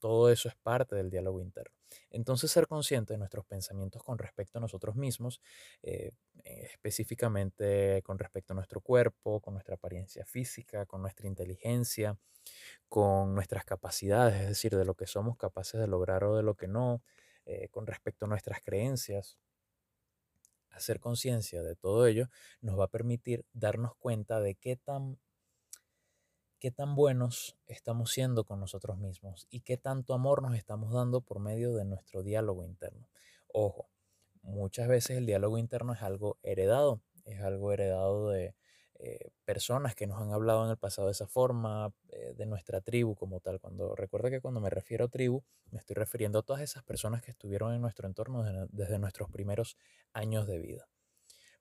Todo 0.00 0.30
eso 0.30 0.48
es 0.48 0.56
parte 0.56 0.96
del 0.96 1.10
diálogo 1.10 1.40
interno. 1.40 1.74
Entonces, 2.10 2.50
ser 2.50 2.66
consciente 2.66 3.14
de 3.14 3.18
nuestros 3.18 3.44
pensamientos 3.46 4.02
con 4.02 4.18
respecto 4.18 4.58
a 4.58 4.60
nosotros 4.60 4.96
mismos, 4.96 5.40
eh, 5.82 6.12
específicamente 6.44 8.02
con 8.02 8.18
respecto 8.18 8.52
a 8.52 8.56
nuestro 8.56 8.80
cuerpo, 8.80 9.40
con 9.40 9.54
nuestra 9.54 9.74
apariencia 9.76 10.24
física, 10.24 10.86
con 10.86 11.02
nuestra 11.02 11.26
inteligencia, 11.28 12.18
con 12.88 13.34
nuestras 13.34 13.64
capacidades, 13.64 14.40
es 14.42 14.48
decir, 14.48 14.76
de 14.76 14.84
lo 14.84 14.94
que 14.94 15.06
somos 15.06 15.36
capaces 15.36 15.80
de 15.80 15.86
lograr 15.86 16.24
o 16.24 16.36
de 16.36 16.42
lo 16.42 16.54
que 16.56 16.68
no, 16.68 17.02
eh, 17.46 17.68
con 17.70 17.86
respecto 17.86 18.26
a 18.26 18.28
nuestras 18.28 18.60
creencias. 18.62 19.38
Hacer 20.70 21.00
conciencia 21.00 21.62
de 21.62 21.76
todo 21.76 22.06
ello 22.06 22.28
nos 22.60 22.78
va 22.78 22.84
a 22.84 22.88
permitir 22.88 23.44
darnos 23.52 23.94
cuenta 23.96 24.40
de 24.40 24.54
qué 24.54 24.76
tan 24.76 25.18
qué 26.60 26.70
tan 26.70 26.94
buenos 26.94 27.56
estamos 27.66 28.12
siendo 28.12 28.44
con 28.44 28.60
nosotros 28.60 28.98
mismos 28.98 29.46
y 29.50 29.62
qué 29.62 29.78
tanto 29.78 30.12
amor 30.12 30.42
nos 30.42 30.54
estamos 30.54 30.92
dando 30.92 31.22
por 31.22 31.40
medio 31.40 31.72
de 31.74 31.86
nuestro 31.86 32.22
diálogo 32.22 32.64
interno. 32.64 33.08
Ojo, 33.48 33.88
muchas 34.42 34.86
veces 34.86 35.16
el 35.16 35.24
diálogo 35.24 35.56
interno 35.56 35.94
es 35.94 36.02
algo 36.02 36.38
heredado, 36.42 37.00
es 37.24 37.40
algo 37.40 37.72
heredado 37.72 38.28
de 38.28 38.54
eh, 38.98 39.30
personas 39.46 39.94
que 39.94 40.06
nos 40.06 40.20
han 40.20 40.32
hablado 40.32 40.66
en 40.66 40.70
el 40.70 40.76
pasado 40.76 41.08
de 41.08 41.12
esa 41.12 41.26
forma, 41.26 41.94
eh, 42.10 42.34
de 42.36 42.44
nuestra 42.44 42.82
tribu 42.82 43.16
como 43.16 43.40
tal. 43.40 43.58
Cuando 43.58 43.96
recuerda 43.96 44.28
que 44.28 44.42
cuando 44.42 44.60
me 44.60 44.68
refiero 44.68 45.06
a 45.06 45.08
tribu, 45.08 45.42
me 45.70 45.78
estoy 45.78 45.94
refiriendo 45.94 46.40
a 46.40 46.42
todas 46.42 46.60
esas 46.60 46.82
personas 46.82 47.22
que 47.22 47.30
estuvieron 47.30 47.72
en 47.72 47.80
nuestro 47.80 48.06
entorno 48.06 48.44
desde 48.68 48.98
nuestros 48.98 49.30
primeros 49.30 49.78
años 50.12 50.46
de 50.46 50.58
vida. 50.58 50.90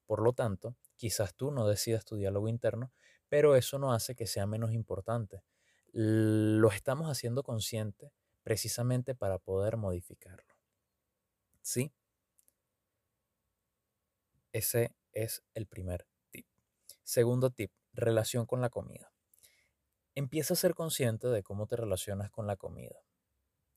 Por 0.05 0.21
lo 0.23 0.33
tanto, 0.33 0.75
quizás 0.97 1.35
tú 1.35 1.51
no 1.51 1.67
decidas 1.67 2.03
tu 2.03 2.17
diálogo 2.17 2.49
interno, 2.49 2.91
pero 3.29 3.55
eso 3.55 3.77
no 3.79 3.93
hace 3.93 4.15
que 4.15 4.27
sea 4.27 4.45
menos 4.47 4.73
importante. 4.73 5.43
Lo 5.91 6.69
estamos 6.69 7.07
haciendo 7.07 7.43
consciente 7.43 8.11
precisamente 8.43 9.15
para 9.15 9.37
poder 9.37 9.77
modificarlo. 9.77 10.55
¿Sí? 11.61 11.93
Ese 14.51 14.95
es 15.13 15.43
el 15.53 15.67
primer 15.67 16.07
tip. 16.31 16.47
Segundo 17.03 17.51
tip, 17.51 17.71
relación 17.93 18.45
con 18.45 18.61
la 18.61 18.69
comida. 18.69 19.11
Empieza 20.15 20.55
a 20.55 20.57
ser 20.57 20.73
consciente 20.73 21.27
de 21.27 21.43
cómo 21.43 21.67
te 21.67 21.75
relacionas 21.75 22.31
con 22.31 22.47
la 22.47 22.55
comida. 22.55 23.03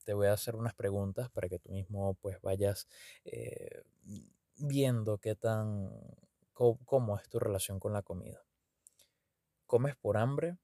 Te 0.03 0.13
voy 0.13 0.27
a 0.27 0.33
hacer 0.33 0.55
unas 0.55 0.73
preguntas 0.73 1.29
para 1.29 1.47
que 1.47 1.59
tú 1.59 1.69
mismo 1.71 2.15
pues 2.15 2.41
vayas 2.41 2.87
eh, 3.23 3.83
viendo 4.57 5.19
qué 5.19 5.35
tan, 5.35 5.91
cómo 6.53 7.17
es 7.17 7.29
tu 7.29 7.39
relación 7.39 7.79
con 7.79 7.93
la 7.93 8.01
comida. 8.01 8.43
¿Comes 9.73 9.95
por 9.95 10.17
hambre 10.17 10.59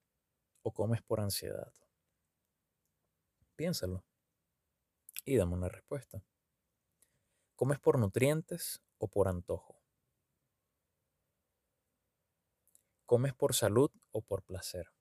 o 0.62 0.72
comes 0.72 1.01
por 1.01 1.20
ansiedad? 1.20 1.74
Piénsalo 3.56 4.06
y 5.25 5.36
dame 5.36 5.56
una 5.56 5.68
respuesta. 5.68 6.24
¿Comes 7.56 7.80
por 7.80 7.98
nutrientes 7.98 8.84
o 9.00 9.08
por 9.08 9.28
antojo? 9.28 9.82
¿Comes 13.08 13.34
por 13.34 13.56
salud 13.56 13.89
o 14.12 14.22
por 14.22 14.44
placer? 14.44 14.92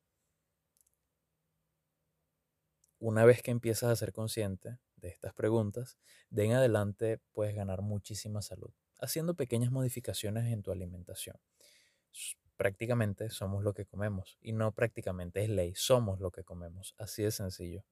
Una 2.98 3.26
vez 3.26 3.42
que 3.42 3.50
empiezas 3.50 3.90
a 3.90 3.96
ser 3.96 4.14
consciente 4.14 4.78
de 4.96 5.08
estas 5.08 5.34
preguntas, 5.34 5.98
de 6.30 6.44
en 6.46 6.52
adelante 6.52 7.20
puedes 7.32 7.54
ganar 7.54 7.82
muchísima 7.82 8.40
salud, 8.40 8.72
haciendo 8.96 9.34
pequeñas 9.34 9.70
modificaciones 9.70 10.50
en 10.50 10.62
tu 10.62 10.72
alimentación 10.72 11.38
prácticamente 12.58 13.30
somos 13.30 13.64
lo 13.64 13.72
que 13.72 13.86
comemos. 13.86 14.36
Y 14.42 14.52
no 14.52 14.72
prácticamente 14.72 15.42
es 15.42 15.48
ley, 15.48 15.74
somos 15.74 16.20
lo 16.20 16.30
que 16.30 16.44
comemos. 16.44 16.94
Así 16.98 17.22
de 17.22 17.30
sencillo. 17.30 17.84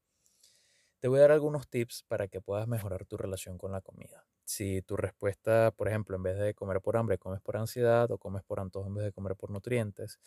Te 1.00 1.08
voy 1.08 1.18
a 1.18 1.22
dar 1.22 1.32
algunos 1.32 1.68
tips 1.68 2.04
para 2.08 2.28
que 2.28 2.40
puedas 2.40 2.66
mejorar 2.68 3.06
tu 3.06 3.16
relación 3.16 3.58
con 3.58 3.72
la 3.72 3.80
comida. 3.80 4.26
Si 4.44 4.82
tu 4.82 4.96
respuesta, 4.96 5.70
por 5.70 5.88
ejemplo, 5.88 6.16
en 6.16 6.22
vez 6.22 6.38
de 6.38 6.54
comer 6.54 6.80
por 6.80 6.96
hambre, 6.96 7.16
comes 7.18 7.40
por 7.40 7.56
ansiedad, 7.56 8.10
o 8.10 8.18
comes 8.18 8.42
por 8.44 8.60
antojo 8.60 8.88
en 8.88 8.94
vez 8.94 9.04
de 9.04 9.12
comer 9.12 9.36
por 9.36 9.50
nutrientes, 9.50 10.18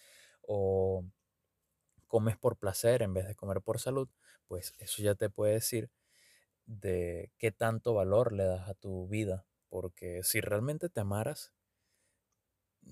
o 0.41 1.03
comes 2.07 2.37
por 2.37 2.57
placer 2.57 3.01
en 3.01 3.13
vez 3.13 3.27
de 3.27 3.35
comer 3.35 3.61
por 3.61 3.79
salud, 3.79 4.09
pues 4.47 4.73
eso 4.79 5.01
ya 5.03 5.15
te 5.15 5.29
puede 5.29 5.53
decir 5.53 5.91
de 6.65 7.31
qué 7.37 7.51
tanto 7.51 7.93
valor 7.93 8.33
le 8.33 8.45
das 8.45 8.69
a 8.69 8.73
tu 8.73 9.07
vida. 9.07 9.45
Porque 9.69 10.21
si 10.23 10.41
realmente 10.41 10.89
te 10.89 11.01
amaras, 11.01 11.53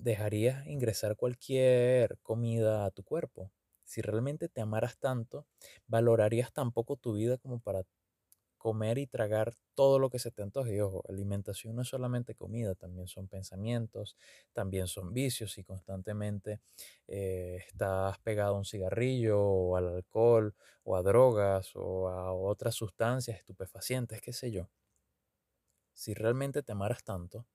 dejarías 0.02 0.66
ingresar 0.66 1.16
cualquier 1.16 2.18
comida 2.22 2.84
a 2.86 2.90
tu 2.90 3.02
cuerpo. 3.04 3.52
Si 3.84 4.02
realmente 4.02 4.48
te 4.48 4.60
amaras 4.60 4.98
tanto, 4.98 5.46
valorarías 5.86 6.52
tan 6.52 6.72
poco 6.72 6.96
tu 6.96 7.14
vida 7.14 7.38
como 7.38 7.60
para 7.60 7.84
comer 8.58 8.98
y 8.98 9.06
tragar 9.06 9.54
todo 9.74 9.98
lo 9.98 10.10
que 10.10 10.18
se 10.18 10.30
te 10.32 10.42
antoje. 10.42 10.82
Ojo, 10.82 11.04
alimentación 11.08 11.76
no 11.76 11.82
es 11.82 11.88
solamente 11.88 12.34
comida, 12.34 12.74
también 12.74 13.06
son 13.08 13.28
pensamientos, 13.28 14.16
también 14.52 14.86
son 14.88 15.12
vicios. 15.14 15.52
Si 15.52 15.64
constantemente 15.64 16.60
eh, 17.06 17.58
estás 17.68 18.18
pegado 18.20 18.54
a 18.56 18.58
un 18.58 18.64
cigarrillo 18.64 19.40
o 19.40 19.76
al 19.76 19.88
alcohol 19.88 20.54
o 20.84 20.96
a 20.96 21.02
drogas 21.02 21.70
o 21.74 22.08
a 22.08 22.32
otras 22.32 22.74
sustancias 22.74 23.38
estupefacientes, 23.38 24.20
qué 24.20 24.32
sé 24.32 24.50
yo. 24.50 24.68
Si 25.92 26.14
realmente 26.14 26.62
te 26.62 26.72
amaras 26.72 27.04
tanto, 27.04 27.46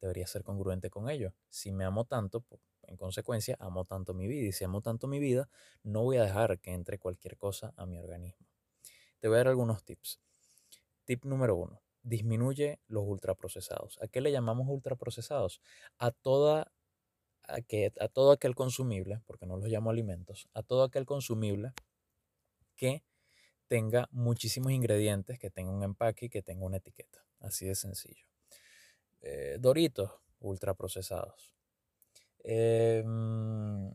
debería 0.00 0.26
ser 0.26 0.42
congruente 0.42 0.90
con 0.90 1.08
ello. 1.08 1.34
Si 1.48 1.72
me 1.72 1.84
amo 1.84 2.04
tanto, 2.04 2.44
en 2.82 2.96
consecuencia, 2.96 3.56
amo 3.60 3.84
tanto 3.84 4.14
mi 4.14 4.26
vida. 4.26 4.48
Y 4.48 4.52
si 4.52 4.64
amo 4.64 4.80
tanto 4.80 5.06
mi 5.06 5.18
vida, 5.18 5.48
no 5.82 6.02
voy 6.02 6.16
a 6.16 6.24
dejar 6.24 6.58
que 6.60 6.72
entre 6.72 6.98
cualquier 6.98 7.36
cosa 7.36 7.72
a 7.76 7.86
mi 7.86 7.98
organismo. 7.98 8.46
Te 9.20 9.28
voy 9.28 9.36
a 9.36 9.38
dar 9.38 9.48
algunos 9.48 9.84
tips. 9.84 10.20
Tip 11.04 11.24
número 11.24 11.56
uno. 11.56 11.82
Disminuye 12.02 12.80
los 12.86 13.04
ultraprocesados. 13.06 13.98
¿A 14.02 14.08
qué 14.08 14.20
le 14.20 14.32
llamamos 14.32 14.68
ultraprocesados? 14.68 15.60
A 15.98 16.10
toda 16.10 16.72
a, 17.46 17.60
que, 17.60 17.92
a 18.00 18.08
todo 18.08 18.32
aquel 18.32 18.54
consumible, 18.54 19.20
porque 19.26 19.46
no 19.46 19.56
los 19.56 19.68
llamo 19.68 19.90
alimentos, 19.90 20.48
a 20.54 20.62
todo 20.62 20.84
aquel 20.84 21.04
consumible 21.04 21.72
que 22.76 23.02
tenga 23.68 24.08
muchísimos 24.10 24.72
ingredientes, 24.72 25.38
que 25.38 25.50
tenga 25.50 25.70
un 25.70 25.82
empaque 25.82 26.26
y 26.26 26.30
que 26.30 26.42
tenga 26.42 26.64
una 26.64 26.78
etiqueta. 26.78 27.24
Así 27.40 27.66
de 27.66 27.74
sencillo. 27.74 28.29
Eh, 29.22 29.58
doritos 29.60 30.10
ultraprocesados, 30.40 31.54
mm, 32.42 33.88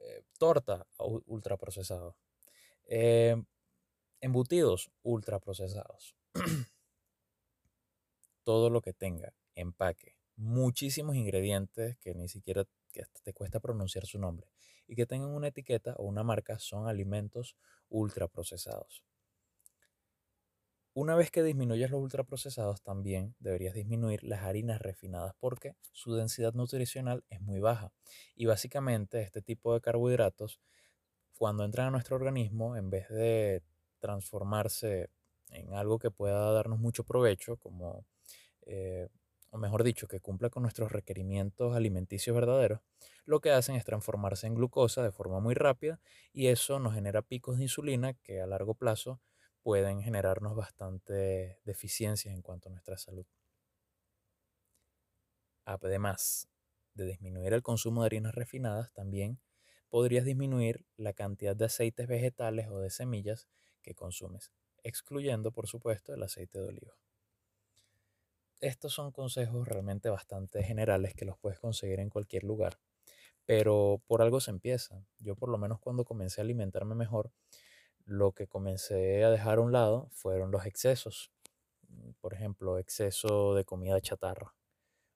eh, 0.00 0.22
torta 0.36 0.84
ultraprocesado, 1.26 2.16
eh, 2.86 3.36
embutidos 4.20 4.90
ultraprocesados, 5.02 6.16
todo 8.42 8.68
lo 8.68 8.80
que 8.80 8.92
tenga 8.92 9.32
empaque, 9.54 10.16
muchísimos 10.34 11.14
ingredientes 11.14 11.96
que 11.98 12.14
ni 12.14 12.28
siquiera 12.28 12.64
te 13.22 13.32
cuesta 13.32 13.60
pronunciar 13.60 14.06
su 14.06 14.18
nombre 14.18 14.50
y 14.88 14.96
que 14.96 15.06
tengan 15.06 15.30
una 15.30 15.48
etiqueta 15.48 15.94
o 15.98 16.04
una 16.04 16.24
marca 16.24 16.58
son 16.58 16.88
alimentos 16.88 17.56
ultraprocesados. 17.90 19.04
Una 21.00 21.14
vez 21.14 21.30
que 21.30 21.44
disminuyes 21.44 21.92
los 21.92 22.00
ultraprocesados, 22.00 22.82
también 22.82 23.36
deberías 23.38 23.72
disminuir 23.72 24.24
las 24.24 24.42
harinas 24.42 24.82
refinadas 24.82 25.32
porque 25.38 25.76
su 25.92 26.16
densidad 26.16 26.54
nutricional 26.54 27.22
es 27.30 27.40
muy 27.40 27.60
baja. 27.60 27.92
Y 28.34 28.46
básicamente 28.46 29.22
este 29.22 29.40
tipo 29.40 29.72
de 29.72 29.80
carbohidratos, 29.80 30.58
cuando 31.36 31.64
entran 31.64 31.86
a 31.86 31.90
nuestro 31.92 32.16
organismo, 32.16 32.74
en 32.74 32.90
vez 32.90 33.08
de 33.10 33.62
transformarse 34.00 35.08
en 35.52 35.72
algo 35.72 36.00
que 36.00 36.10
pueda 36.10 36.50
darnos 36.50 36.80
mucho 36.80 37.04
provecho, 37.04 37.58
como, 37.58 38.04
eh, 38.66 39.06
o 39.50 39.58
mejor 39.58 39.84
dicho, 39.84 40.08
que 40.08 40.18
cumpla 40.18 40.50
con 40.50 40.64
nuestros 40.64 40.90
requerimientos 40.90 41.76
alimenticios 41.76 42.34
verdaderos, 42.34 42.80
lo 43.24 43.38
que 43.40 43.52
hacen 43.52 43.76
es 43.76 43.84
transformarse 43.84 44.48
en 44.48 44.56
glucosa 44.56 45.04
de 45.04 45.12
forma 45.12 45.38
muy 45.38 45.54
rápida 45.54 46.00
y 46.32 46.48
eso 46.48 46.80
nos 46.80 46.94
genera 46.94 47.22
picos 47.22 47.58
de 47.58 47.62
insulina 47.62 48.14
que 48.14 48.40
a 48.40 48.48
largo 48.48 48.74
plazo 48.74 49.20
pueden 49.68 50.00
generarnos 50.00 50.56
bastante 50.56 51.60
deficiencias 51.66 52.34
en 52.34 52.40
cuanto 52.40 52.70
a 52.70 52.72
nuestra 52.72 52.96
salud. 52.96 53.26
Además 55.66 56.48
de 56.94 57.04
disminuir 57.04 57.52
el 57.52 57.62
consumo 57.62 58.00
de 58.00 58.06
harinas 58.06 58.34
refinadas, 58.34 58.94
también 58.94 59.40
podrías 59.90 60.24
disminuir 60.24 60.86
la 60.96 61.12
cantidad 61.12 61.54
de 61.54 61.66
aceites 61.66 62.08
vegetales 62.08 62.68
o 62.68 62.78
de 62.78 62.88
semillas 62.88 63.46
que 63.82 63.94
consumes, 63.94 64.52
excluyendo, 64.84 65.52
por 65.52 65.66
supuesto, 65.66 66.14
el 66.14 66.22
aceite 66.22 66.58
de 66.58 66.68
oliva. 66.68 66.96
Estos 68.62 68.94
son 68.94 69.12
consejos 69.12 69.68
realmente 69.68 70.08
bastante 70.08 70.62
generales 70.62 71.12
que 71.12 71.26
los 71.26 71.36
puedes 71.36 71.60
conseguir 71.60 72.00
en 72.00 72.08
cualquier 72.08 72.44
lugar, 72.44 72.80
pero 73.44 74.00
por 74.06 74.22
algo 74.22 74.40
se 74.40 74.50
empieza. 74.50 75.04
Yo 75.18 75.36
por 75.36 75.50
lo 75.50 75.58
menos 75.58 75.78
cuando 75.78 76.06
comencé 76.06 76.40
a 76.40 76.44
alimentarme 76.44 76.94
mejor, 76.94 77.32
lo 78.08 78.32
que 78.32 78.46
comencé 78.48 79.22
a 79.24 79.30
dejar 79.30 79.58
a 79.58 79.60
un 79.62 79.72
lado 79.72 80.08
fueron 80.12 80.50
los 80.50 80.66
excesos. 80.66 81.30
Mm, 81.88 82.12
por 82.20 82.34
ejemplo, 82.34 82.78
exceso 82.78 83.54
de 83.54 83.64
comida 83.64 84.00
chatarra. 84.00 84.54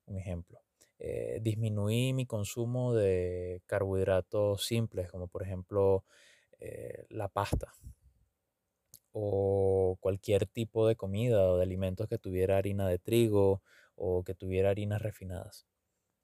Un 0.07 0.19
ejemplo. 0.19 0.61
Eh, 0.99 1.41
disminuí 1.43 2.13
mi 2.13 2.27
consumo 2.27 2.95
de 2.95 3.63
carbohidratos 3.67 4.65
simples, 4.67 5.11
como 5.11 5.29
por 5.29 5.43
ejemplo 5.43 6.05
eh, 6.61 7.07
la 7.11 7.29
pasta 7.29 7.73
o 9.13 9.97
cualquier 10.01 10.47
tipo 10.47 10.87
de 10.87 10.97
comida 10.97 11.51
o 11.51 11.57
de 11.59 11.63
alimentos 11.65 12.09
que 12.09 12.19
tuviera 12.19 12.57
harina 12.59 12.89
de 12.89 12.99
trigo 12.99 13.63
o 13.95 14.25
que 14.25 14.35
tuviera 14.35 14.71
harinas 14.71 15.03
refinadas. 15.03 15.67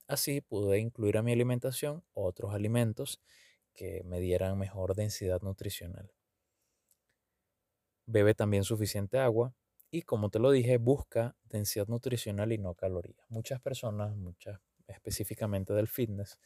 Así 0.09 0.41
pude 0.41 0.79
incluir 0.81 1.19
a 1.19 1.23
mi 1.23 1.33
alimentación 1.33 2.05
otros 2.15 2.55
alimentos 2.55 3.21
que 3.75 4.03
me 4.05 4.21
dieran 4.21 4.59
mejor 4.59 4.95
densidad 4.95 5.43
nutricional. 5.43 6.11
Bebe 8.11 8.35
también 8.35 8.65
suficiente 8.65 9.19
agua 9.19 9.53
y 9.91 10.01
como 10.03 10.31
te 10.31 10.39
lo 10.39 10.51
dije, 10.51 10.79
busca 10.79 11.37
densidad 11.45 11.89
nutricional 11.89 12.53
y 12.53 12.59
no 12.59 12.75
calorías. 12.75 13.27
Muchas 13.29 13.61
personas, 13.61 14.17
muchas 14.17 14.61
específicamente 14.87 15.75
del 15.75 15.89
fitness, 15.89 16.39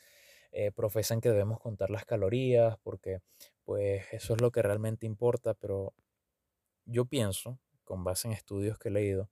eh, 0.50 0.72
profesan 0.72 1.20
que 1.20 1.28
debemos 1.28 1.60
contar 1.60 1.88
las 1.90 2.04
calorías 2.04 2.76
porque 2.82 3.20
pues 3.62 4.04
eso 4.12 4.34
es 4.34 4.40
lo 4.40 4.50
que 4.50 4.60
realmente 4.60 5.06
importa, 5.06 5.54
pero 5.54 5.94
yo 6.84 7.04
pienso, 7.04 7.60
con 7.84 8.02
base 8.02 8.26
en 8.26 8.34
estudios 8.34 8.76
que 8.76 8.88
he 8.88 8.92
leído, 8.92 9.30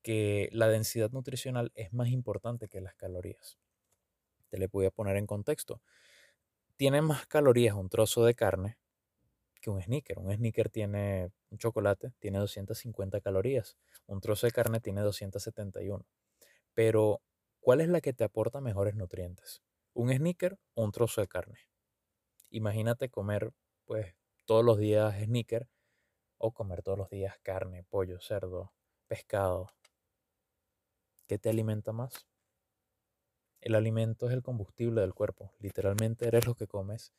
que 0.00 0.48
la 0.52 0.68
densidad 0.68 1.10
nutricional 1.10 1.72
es 1.74 1.92
más 1.92 2.08
importante 2.08 2.68
que 2.68 2.80
las 2.80 2.94
calorías. 2.94 3.58
Te 4.48 4.56
le 4.56 4.68
voy 4.68 4.88
poner 4.90 5.18
en 5.18 5.26
contexto. 5.26 5.82
Tiene 6.76 7.02
más 7.02 7.26
calorías 7.26 7.74
un 7.74 7.90
trozo 7.90 8.24
de 8.24 8.34
carne 8.34 8.78
que 9.60 9.70
un 9.70 9.80
sneaker. 9.82 10.18
Un 10.18 10.32
sneaker 10.34 10.70
tiene 10.70 11.30
un 11.50 11.58
chocolate, 11.58 12.12
tiene 12.18 12.38
250 12.38 13.20
calorías. 13.20 13.76
Un 14.06 14.20
trozo 14.20 14.46
de 14.46 14.52
carne 14.52 14.80
tiene 14.80 15.00
271. 15.02 16.06
Pero, 16.74 17.22
¿cuál 17.60 17.80
es 17.80 17.88
la 17.88 18.00
que 18.00 18.12
te 18.12 18.24
aporta 18.24 18.60
mejores 18.60 18.94
nutrientes? 18.94 19.62
¿Un 19.94 20.12
sneaker 20.12 20.58
o 20.74 20.84
un 20.84 20.92
trozo 20.92 21.20
de 21.20 21.28
carne? 21.28 21.58
Imagínate 22.50 23.08
comer, 23.10 23.52
pues, 23.86 24.14
todos 24.46 24.64
los 24.64 24.78
días 24.78 25.14
sneaker 25.24 25.68
o 26.38 26.52
comer 26.52 26.82
todos 26.82 26.98
los 26.98 27.10
días 27.10 27.36
carne, 27.42 27.84
pollo, 27.84 28.20
cerdo, 28.20 28.72
pescado. 29.08 29.70
¿Qué 31.26 31.38
te 31.38 31.48
alimenta 31.50 31.92
más? 31.92 32.26
El 33.60 33.74
alimento 33.74 34.28
es 34.28 34.32
el 34.32 34.42
combustible 34.42 35.00
del 35.00 35.14
cuerpo. 35.14 35.52
Literalmente 35.58 36.28
eres 36.28 36.46
lo 36.46 36.54
que 36.54 36.66
comes 36.68 37.12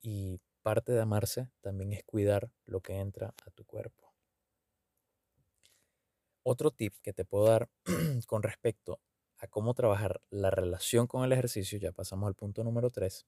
y 0.00 0.40
parte 0.68 0.92
de 0.92 1.00
amarse 1.00 1.48
también 1.62 1.94
es 1.94 2.04
cuidar 2.04 2.50
lo 2.66 2.82
que 2.82 2.98
entra 2.98 3.34
a 3.46 3.50
tu 3.52 3.64
cuerpo. 3.64 4.12
Otro 6.42 6.72
tip 6.72 6.92
que 7.00 7.14
te 7.14 7.24
puedo 7.24 7.46
dar 7.46 7.70
con 8.26 8.42
respecto 8.42 9.00
a 9.38 9.46
cómo 9.46 9.72
trabajar 9.72 10.20
la 10.28 10.50
relación 10.50 11.06
con 11.06 11.24
el 11.24 11.32
ejercicio, 11.32 11.78
ya 11.78 11.92
pasamos 11.92 12.28
al 12.28 12.34
punto 12.34 12.64
número 12.64 12.90
3, 12.90 13.26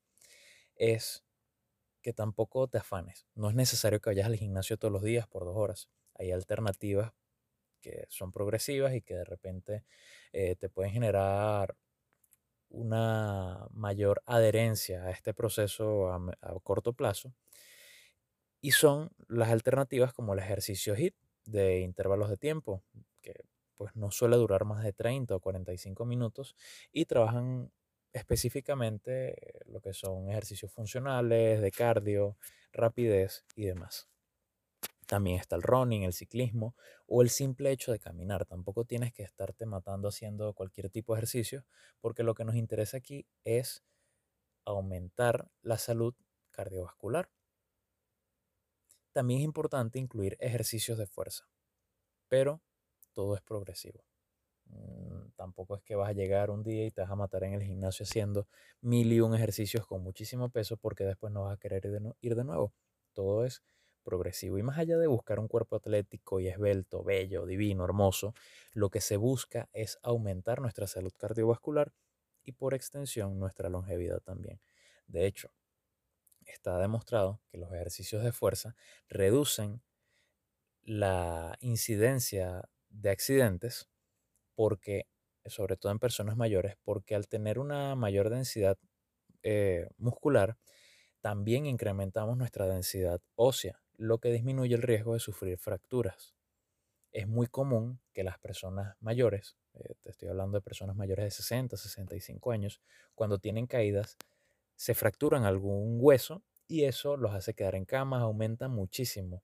es 0.75 1.25
que 2.03 2.13
tampoco 2.13 2.69
te 2.69 2.77
afanes. 2.77 3.27
No 3.35 3.49
es 3.49 3.55
necesario 3.55 4.03
que 4.03 4.11
vayas 4.11 4.27
al 4.27 4.37
gimnasio 4.37 4.77
todos 4.77 4.93
los 4.93 5.03
días 5.03 5.27
por 5.27 5.47
dos 5.47 5.57
horas. 5.57 5.89
Hay 6.17 6.33
alternativas 6.33 7.15
que 7.81 8.05
son 8.11 8.33
progresivas 8.33 8.93
y 8.93 9.01
que 9.01 9.15
de 9.15 9.25
repente 9.25 9.87
eh, 10.35 10.57
te 10.57 10.69
pueden 10.69 10.93
generar 10.93 11.75
una 12.71 13.67
mayor 13.73 14.23
adherencia 14.27 15.05
a 15.05 15.11
este 15.11 15.35
proceso 15.35 16.13
a, 16.13 16.21
corto 16.63 16.93
plazo. 16.95 17.35
Y 18.63 18.73
son 18.73 19.11
las 19.29 19.51
alternativas 19.51 20.13
como 20.13 20.35
el 20.35 20.39
ejercicio 20.39 20.95
HIT 20.95 21.15
de 21.45 21.81
intervalos 21.81 22.31
de 22.31 22.37
tiempo, 22.37 22.83
que 23.21 23.45
pues 23.77 23.97
no 23.97 24.11
suele 24.11 24.37
durar 24.37 24.65
más 24.65 24.85
de 24.85 24.93
30 24.93 25.35
o 25.35 25.41
45 25.41 26.05
minutos 26.05 26.55
y 26.93 27.07
trabajan 27.07 27.73
específicamente 28.13 29.63
lo 29.67 29.81
que 29.81 29.95
son 29.95 30.29
ejercicios 30.29 30.73
funcionales, 30.73 31.61
de 31.61 31.71
cardio, 31.71 32.37
rapidez 32.73 33.45
y 33.57 33.65
demás. 33.65 34.09
También 35.11 35.41
está 35.41 35.57
el 35.57 35.63
running, 35.63 36.05
el 36.05 36.13
ciclismo 36.13 36.77
o 37.09 37.21
el 37.21 37.31
simple 37.31 37.73
hecho 37.73 37.91
de 37.91 37.99
caminar. 37.99 38.47
Tampoco 38.47 38.85
tienes 38.85 39.13
que 39.13 39.25
estarte 39.25 39.67
matando 39.67 40.07
haciendo 40.07 40.55
cualquier 40.55 40.89
tipo 40.89 41.13
de 41.13 41.19
ejercicio, 41.19 41.67
porque 42.01 42.23
lo 42.23 42.33
que 42.37 42.45
nos 42.45 42.55
interesa 42.55 42.99
aquí 42.99 43.27
es 43.43 43.83
aumentar 44.65 45.51
la 45.63 45.79
salud 45.79 46.15
cardiovascular. 46.53 47.29
También 49.11 49.41
es 49.41 49.45
importante 49.47 49.99
incluir 49.99 50.37
ejercicios 50.39 50.97
de 50.97 51.09
fuerza, 51.09 51.49
pero 52.29 52.63
todo 53.13 53.35
es 53.35 53.43
progresivo. 53.43 54.05
Mm, 54.67 55.31
tampoco 55.35 55.75
es 55.75 55.83
que 55.83 55.97
vas 55.97 56.11
a 56.11 56.13
llegar 56.13 56.51
un 56.51 56.63
día 56.63 56.87
y 56.87 56.93
te 56.93 57.01
vas 57.01 57.11
a 57.11 57.17
matar 57.17 57.43
en 57.43 57.55
el 57.55 57.65
gimnasio 57.65 58.05
haciendo 58.05 58.47
mil 58.81 59.13
y 59.13 59.21
un 59.21 59.35
ejercicios 59.35 59.89
con 59.89 60.05
muchísimo 60.05 60.51
peso 60.51 60.77
porque 60.77 61.03
después 61.03 61.33
no 61.33 61.43
vas 61.43 61.55
a 61.55 61.59
querer 61.59 61.85
ir 62.21 62.37
de 62.37 62.45
nuevo. 62.45 62.73
Todo 63.13 63.45
es 63.45 63.61
progresivo. 64.01 64.59
Y 64.59 64.63
más 64.63 64.79
allá 64.79 64.99
de 64.99 65.07
buscar 65.07 65.39
un 65.39 65.49
cuerpo 65.49 65.77
atlético 65.77 66.41
y 66.41 66.49
esbelto, 66.49 67.03
bello, 67.03 67.47
divino, 67.47 67.85
hermoso, 67.85 68.35
lo 68.73 68.91
que 68.91 69.01
se 69.01 69.17
busca 69.17 69.69
es 69.73 69.99
aumentar 70.03 70.61
nuestra 70.61 70.87
salud 70.87 71.13
cardiovascular 71.17 71.93
y 72.45 72.53
por 72.53 72.75
extensión 72.75 73.39
nuestra 73.39 73.69
longevidad 73.69 74.21
también. 74.21 74.61
De 75.07 75.27
hecho, 75.27 75.53
está 76.47 76.79
demostrado 76.79 77.41
que 77.51 77.59
los 77.59 77.73
ejercicios 77.73 78.23
de 78.23 78.33
fuerza 78.33 78.77
reducen 79.09 79.83
la 80.83 81.57
incidencia 81.61 82.69
de 82.89 83.11
accidentes 83.11 83.89
porque, 84.55 85.07
sobre 85.47 85.77
todo 85.77 85.93
en 85.93 85.99
personas 85.99 86.37
mayores, 86.37 86.77
porque 86.83 87.15
al 87.15 87.29
tener 87.29 87.59
una 87.59 87.95
mayor 87.95 88.31
densidad 88.31 88.79
eh, 89.43 89.89
muscular, 89.97 90.59
también 91.21 91.67
incrementamos 91.67 92.37
nuestra 92.37 92.67
densidad 92.67 93.21
ósea 93.37 93.81
lo 94.01 94.19
que 94.19 94.33
disminuye 94.33 94.75
el 94.75 94.81
riesgo 94.81 95.13
de 95.13 95.21
sufrir 95.21 95.59
fracturas. 95.59 96.35
Es 97.13 97.29
muy 97.29 97.49
común 97.49 98.01
que 98.15 98.25
las 98.25 98.39
personas 98.39 98.97
mayores, 99.01 99.59
eh, 99.75 99.95
te 100.01 100.11
estoy 100.11 100.31
hablando 100.31 100.57
de 100.57 100.63
personas 100.63 100.97
mayores 100.97 101.27
de 101.27 101.31
60, 101.31 101.77
65 101.77 102.51
años, 102.51 102.81
cuando 103.15 103.39
tienen 103.39 103.67
caídas, 103.67 104.17
se 104.75 104.95
fracturan 104.95 105.45
algún 105.45 105.99
hueso 106.01 106.43
y 106.67 106.85
eso 106.85 107.19
los 107.19 107.35
hace 107.35 107.53
quedar 107.53 107.75
en 107.75 107.85
cama, 107.85 108.21
aumenta 108.21 108.69
muchísimo 108.69 109.43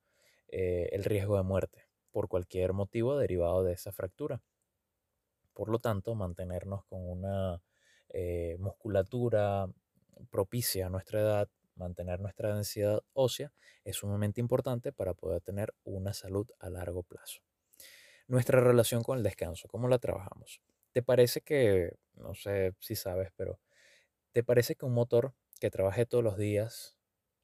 eh, 0.49 0.89
el 0.93 1.05
riesgo 1.05 1.37
de 1.37 1.43
muerte 1.43 1.87
por 2.11 2.29
cualquier 2.29 2.73
motivo 2.73 3.19
derivado 3.19 3.63
de 3.63 3.75
esa 3.75 3.93
fractura. 3.93 4.41
Por 5.53 5.69
lo 5.69 5.79
tanto, 5.81 6.15
mantenernos 6.15 6.87
con 6.87 7.07
una 7.07 7.61
eh, 8.09 8.57
musculatura 8.59 9.69
propicia 10.31 10.87
a 10.87 10.91
nuestra 10.91 11.21
edad, 11.21 11.49
mantener 11.77 12.21
nuestra 12.21 12.55
densidad 12.55 13.03
ósea 13.13 13.53
es 13.85 13.97
sumamente 13.97 14.41
importante 14.41 14.93
para 14.93 15.15
poder 15.15 15.41
tener 15.43 15.75
una 15.85 16.13
salud 16.13 16.49
a 16.59 16.71
largo 16.71 17.03
plazo. 17.03 17.43
Nuestra 18.29 18.61
relación 18.61 19.03
con 19.03 19.19
el 19.19 19.25
descanso, 19.25 19.69
¿cómo 19.69 19.89
la 19.89 19.99
trabajamos? 19.99 20.61
¿Te 20.93 21.03
parece 21.03 21.43
que, 21.43 21.97
no 22.15 22.35
sé 22.35 22.75
si 22.81 22.97
sabes, 22.97 23.31
pero 23.37 23.61
¿te 24.33 24.45
parece 24.45 24.77
que 24.77 24.87
un 24.87 24.95
motor 24.95 25.35
que 25.61 25.71
trabaje 25.71 26.07
todos 26.07 26.25
los 26.25 26.37
días, 26.39 26.99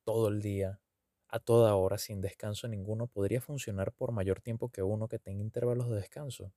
todo 0.05 0.29
el 0.29 0.43
día, 0.43 0.81
a 1.29 1.41
toda 1.41 1.75
hora, 1.77 1.99
sin 1.99 2.21
descanso 2.21 2.69
ninguno, 2.69 3.07
podría 3.09 3.41
funcionar 3.41 3.93
por 3.93 4.13
mayor 4.13 4.41
tiempo 4.41 4.71
que 4.71 4.83
uno 4.83 5.09
que 5.09 5.19
tenga 5.19 5.43
intervalos 5.43 5.91
de 5.91 5.97
descanso? 5.97 6.53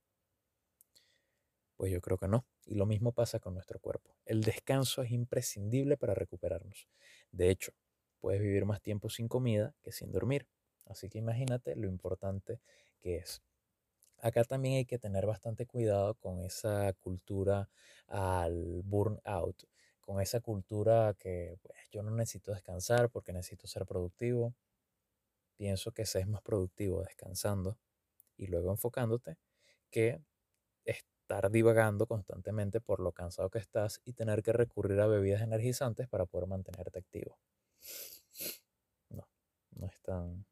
Pues 1.78 1.92
yo 1.92 2.02
creo 2.02 2.18
que 2.18 2.28
no. 2.28 2.46
Y 2.66 2.76
lo 2.76 2.86
mismo 2.86 3.12
pasa 3.12 3.40
con 3.40 3.54
nuestro 3.54 3.80
cuerpo. 3.80 4.18
El 4.26 4.42
descanso 4.42 5.02
es 5.04 5.12
imprescindible 5.12 5.98
para 5.98 6.14
recuperarnos. 6.14 6.88
De 7.36 7.50
hecho, 7.50 7.74
puedes 8.22 8.42
vivir 8.42 8.66
más 8.66 8.82
tiempo 8.82 9.10
sin 9.10 9.28
comida 9.28 9.74
que 9.84 9.92
sin 9.92 10.12
dormir. 10.12 10.48
Así 10.86 11.10
que 11.10 11.18
imagínate 11.18 11.76
lo 11.76 11.88
importante 11.88 12.62
que 13.02 13.18
es. 13.18 13.42
Acá 14.20 14.44
también 14.46 14.78
hay 14.78 14.86
que 14.86 14.98
tener 14.98 15.26
bastante 15.26 15.66
cuidado 15.66 16.16
con 16.16 16.42
esa 16.42 16.94
cultura 16.94 17.70
al 18.08 18.82
burnout, 18.84 19.68
con 20.00 20.22
esa 20.22 20.40
cultura 20.40 21.14
que 21.20 21.58
pues, 21.62 21.78
yo 21.92 22.04
no 22.04 22.12
necesito 22.12 22.54
descansar 22.54 23.10
porque 23.10 23.34
necesito 23.34 23.68
ser 23.68 23.86
productivo. 23.86 24.54
Pienso 25.58 25.92
que 25.92 26.06
se 26.06 26.22
es 26.22 26.28
más 26.28 26.42
productivo 26.42 27.04
descansando 27.04 27.78
y 28.38 28.48
luego 28.48 28.72
enfocándote 28.72 29.38
que 29.92 30.22
estar 31.26 31.50
divagando 31.50 32.06
constantemente 32.06 32.80
por 32.80 33.00
lo 33.00 33.12
cansado 33.12 33.50
que 33.50 33.58
estás 33.58 34.00
y 34.06 34.14
tener 34.14 34.44
que 34.44 34.54
recurrir 34.54 35.00
a 35.02 35.08
bebidas 35.08 35.42
energizantes 35.42 36.08
para 36.08 36.28
poder 36.28 36.48
mantenerte 36.48 37.00
activo. 37.00 37.40
No, 39.10 39.28
no 39.72 39.88
es 39.88 40.00
tan, 40.02 40.46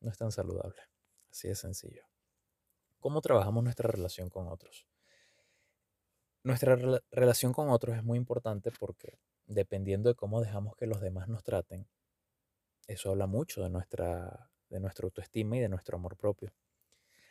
no 0.00 0.10
es 0.10 0.18
tan 0.18 0.30
saludable. 0.30 0.82
Así 1.30 1.48
de 1.48 1.54
sencillo. 1.54 2.04
¿Cómo 2.98 3.22
trabajamos 3.22 3.64
nuestra 3.64 3.88
relación 3.90 4.28
con 4.28 4.48
otros? 4.48 4.86
Nuestra 6.42 6.76
relación 7.10 7.54
con 7.54 7.70
otros 7.70 7.96
es 7.96 8.04
muy 8.04 8.18
importante 8.18 8.70
porque 8.70 9.18
dependiendo 9.46 10.10
de 10.10 10.14
cómo 10.14 10.42
dejamos 10.42 10.76
que 10.76 10.86
los 10.86 11.00
demás 11.00 11.26
nos 11.26 11.42
traten, 11.42 11.88
eso 12.86 13.10
habla 13.10 13.26
mucho 13.26 13.62
de 13.62 13.70
nuestra, 13.70 14.50
de 14.68 14.78
nuestra 14.78 15.06
autoestima 15.06 15.56
y 15.56 15.60
de 15.60 15.70
nuestro 15.70 15.96
amor 15.96 16.18
propio. 16.18 16.52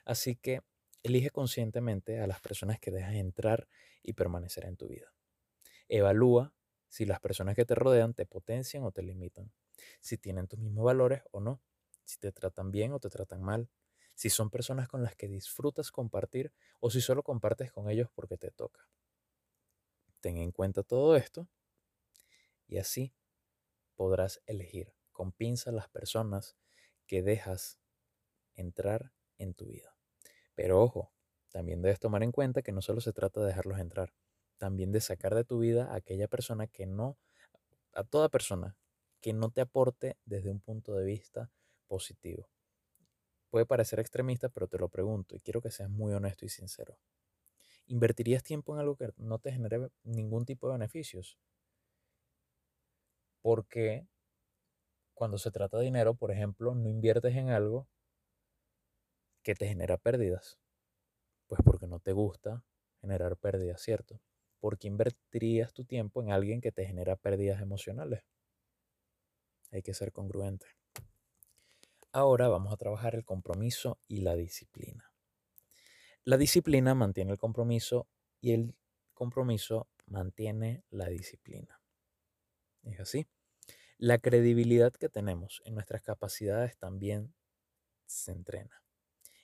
Así 0.05 0.36
que 0.36 0.63
Elige 1.03 1.29
conscientemente 1.29 2.19
a 2.19 2.27
las 2.27 2.41
personas 2.41 2.79
que 2.79 2.91
dejas 2.91 3.15
entrar 3.15 3.67
y 4.03 4.13
permanecer 4.13 4.65
en 4.65 4.77
tu 4.77 4.88
vida. 4.88 5.13
Evalúa 5.88 6.53
si 6.89 7.05
las 7.05 7.19
personas 7.19 7.55
que 7.55 7.65
te 7.65 7.75
rodean 7.75 8.13
te 8.13 8.25
potencian 8.25 8.83
o 8.83 8.91
te 8.91 9.01
limitan, 9.03 9.51
si 10.01 10.17
tienen 10.17 10.47
tus 10.47 10.59
mismos 10.59 10.85
valores 10.85 11.23
o 11.31 11.39
no, 11.39 11.62
si 12.05 12.19
te 12.19 12.31
tratan 12.31 12.71
bien 12.71 12.91
o 12.93 12.99
te 12.99 13.09
tratan 13.09 13.41
mal, 13.41 13.69
si 14.15 14.29
son 14.29 14.49
personas 14.49 14.88
con 14.89 15.03
las 15.03 15.15
que 15.15 15.27
disfrutas 15.27 15.91
compartir 15.91 16.53
o 16.79 16.89
si 16.89 17.01
solo 17.01 17.23
compartes 17.23 17.71
con 17.71 17.89
ellos 17.89 18.09
porque 18.13 18.38
te 18.38 18.51
toca. 18.51 18.89
Ten 20.19 20.38
en 20.38 20.51
cuenta 20.51 20.83
todo 20.83 21.15
esto 21.15 21.47
y 22.67 22.77
así 22.77 23.13
podrás 23.95 24.41
elegir 24.45 24.93
con 25.12 25.31
pinza 25.31 25.71
las 25.71 25.89
personas 25.89 26.57
que 27.07 27.21
dejas 27.21 27.79
entrar 28.55 29.13
en 29.38 29.53
tu 29.53 29.67
vida. 29.67 29.98
Pero 30.60 30.82
ojo, 30.84 31.13
también 31.54 31.82
debes 31.82 32.02
tomar 32.02 32.22
en 32.22 32.34
cuenta 32.34 32.62
que 32.62 32.74
no 32.74 32.82
solo 32.82 33.00
se 33.00 33.13
trata 33.13 33.39
de 33.39 33.48
dejarlos 33.48 33.80
entrar, 33.80 34.13
también 34.58 34.91
de 34.91 35.00
sacar 35.00 35.34
de 35.34 35.45
tu 35.45 35.58
vida 35.58 35.86
a 35.86 35.95
aquella 35.95 36.28
persona 36.28 36.67
que 36.67 36.86
no, 36.86 37.17
a 37.93 38.04
toda 38.04 38.28
persona 38.28 38.76
que 39.22 39.32
no 39.32 39.52
te 39.52 39.62
aporte 39.62 40.17
desde 40.26 40.52
un 40.52 40.60
punto 40.60 40.95
de 40.95 41.06
vista 41.06 41.50
positivo. 41.88 42.50
Puede 43.50 43.65
parecer 43.65 44.02
extremista, 44.02 44.50
pero 44.50 44.67
te 44.67 44.78
lo 44.78 44.89
pregunto 44.89 45.34
y 45.34 45.39
quiero 45.39 45.62
que 45.62 45.72
seas 45.72 45.89
muy 45.89 46.12
honesto 46.12 46.43
y 46.43 46.50
sincero. 46.50 46.98
¿Invertirías 47.88 48.43
tiempo 48.43 48.74
en 48.74 48.82
algo 48.82 48.98
que 48.98 49.13
no 49.15 49.39
te 49.39 49.54
genere 49.54 49.88
ningún 50.04 50.43
tipo 50.45 50.67
de 50.67 50.74
beneficios? 50.74 51.39
Porque 53.41 54.06
cuando 55.13 55.38
se 55.38 55.52
trata 55.52 55.78
de 55.78 55.86
dinero, 55.86 56.15
por 56.15 56.32
ejemplo, 56.32 56.76
no 56.76 56.89
inviertes 56.89 57.34
en 57.38 57.48
algo 57.48 57.88
que 59.49 59.55
te 59.55 59.67
genera 59.67 59.97
pérdidas. 59.97 60.59
Pues 61.47 61.59
porque 61.65 61.88
no 61.88 61.99
te 61.99 62.12
gusta 62.12 62.63
generar 63.01 63.35
pérdidas, 63.35 63.81
¿cierto? 63.81 64.21
¿Por 64.59 64.77
qué 64.77 64.88
invertirías 64.88 65.73
tu 65.73 65.85
tiempo 65.85 66.21
en 66.21 66.31
alguien 66.31 66.62
que 66.62 66.71
te 66.71 66.85
genera 66.85 67.15
pérdidas 67.15 67.59
emocionales? 67.59 68.21
Hay 69.71 69.81
que 69.81 69.95
ser 69.95 70.12
congruente. 70.12 70.67
Ahora 72.12 72.47
vamos 72.47 72.71
a 72.71 72.77
trabajar 72.77 73.15
el 73.15 73.25
compromiso 73.25 73.97
y 74.07 74.21
la 74.21 74.35
disciplina. 74.35 75.12
La 76.25 76.38
disciplina 76.38 76.93
mantiene 76.93 77.31
el 77.31 77.39
compromiso 77.39 78.07
y 78.41 78.51
el 78.51 78.75
compromiso 79.15 79.89
mantiene 80.05 80.83
la 80.91 81.07
disciplina. 81.07 81.81
Es 82.83 82.99
así. 82.99 83.25
La 83.97 84.19
credibilidad 84.19 84.93
que 84.93 85.09
tenemos 85.09 85.63
en 85.65 85.73
nuestras 85.73 86.03
capacidades 86.03 86.77
también 86.77 87.33
se 88.05 88.31
entrena. 88.31 88.83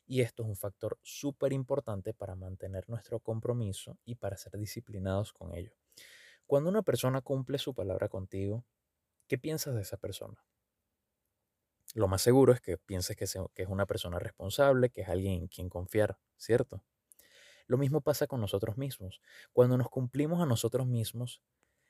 Y 0.08 0.22
esto 0.22 0.44
es 0.44 0.50
un 0.50 0.56
factor 0.56 1.00
súper 1.02 1.54
importante 1.54 2.14
para 2.14 2.36
mantener 2.36 2.88
nuestro 2.90 3.20
compromiso 3.20 3.98
y 4.06 4.16
para 4.16 4.38
ser 4.38 4.58
disciplinados 4.58 5.34
con 5.34 5.54
ello. 5.56 5.74
Cuando 6.46 6.70
una 6.70 6.84
persona 6.84 7.22
cumple 7.22 7.58
su 7.58 7.74
palabra 7.74 8.08
contigo, 8.08 8.64
¿qué 9.28 9.38
piensas 9.38 9.74
de 9.74 9.82
esa 9.82 9.98
persona? 9.98 10.44
Lo 11.96 12.08
más 12.08 12.22
seguro 12.22 12.54
es 12.54 12.62
que 12.62 12.78
pienses 12.78 13.16
que, 13.16 13.24
es 13.24 13.68
una 13.68 13.86
persona 13.86 14.20
responsable, 14.20 14.90
que 14.90 15.02
es 15.02 15.10
alguien 15.10 15.34
en 15.34 15.48
quien 15.48 15.70
confiar, 15.70 16.20
¿cierto? 16.38 16.84
Lo 17.68 17.78
mismo 17.78 18.02
pasa 18.02 18.28
con 18.28 18.42
nosotros 18.42 18.78
mismos. 18.78 19.22
Cuando 19.54 19.78
nos 19.78 19.90
cumplimos 19.90 20.42
a 20.42 20.46
nosotros 20.46 20.86
mismos, 20.86 21.42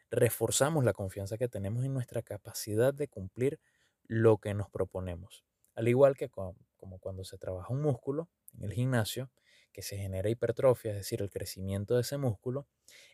reforzamos 0.10 0.86
la 0.86 0.93
confianza 0.93 1.38
que 1.38 1.49
tenemos 1.49 1.84
en 1.84 1.93
nuestra 1.93 2.21
capacidad 2.21 2.93
de 2.93 3.08
cumplir 3.08 3.60
lo 4.04 4.38
que 4.38 4.54
nos 4.54 4.69
proponemos. 4.69 5.43
Al 5.73 5.88
igual 5.88 6.15
que 6.15 6.30
como 6.78 7.00
cuando 7.00 7.24
se 7.24 7.38
trabaja 7.38 7.74
un 7.74 7.82
músculo 7.82 8.30
en 8.54 8.66
el 8.66 8.74
gimnasio, 8.74 9.32
que 9.72 9.82
se 9.82 9.98
genera 9.98 10.30
hipertrofia, 10.30 10.92
es 10.92 10.98
decir, 10.98 11.22
el 11.22 11.30
crecimiento 11.30 11.96
de 11.96 12.02
ese 12.02 12.18
músculo, 12.18 12.68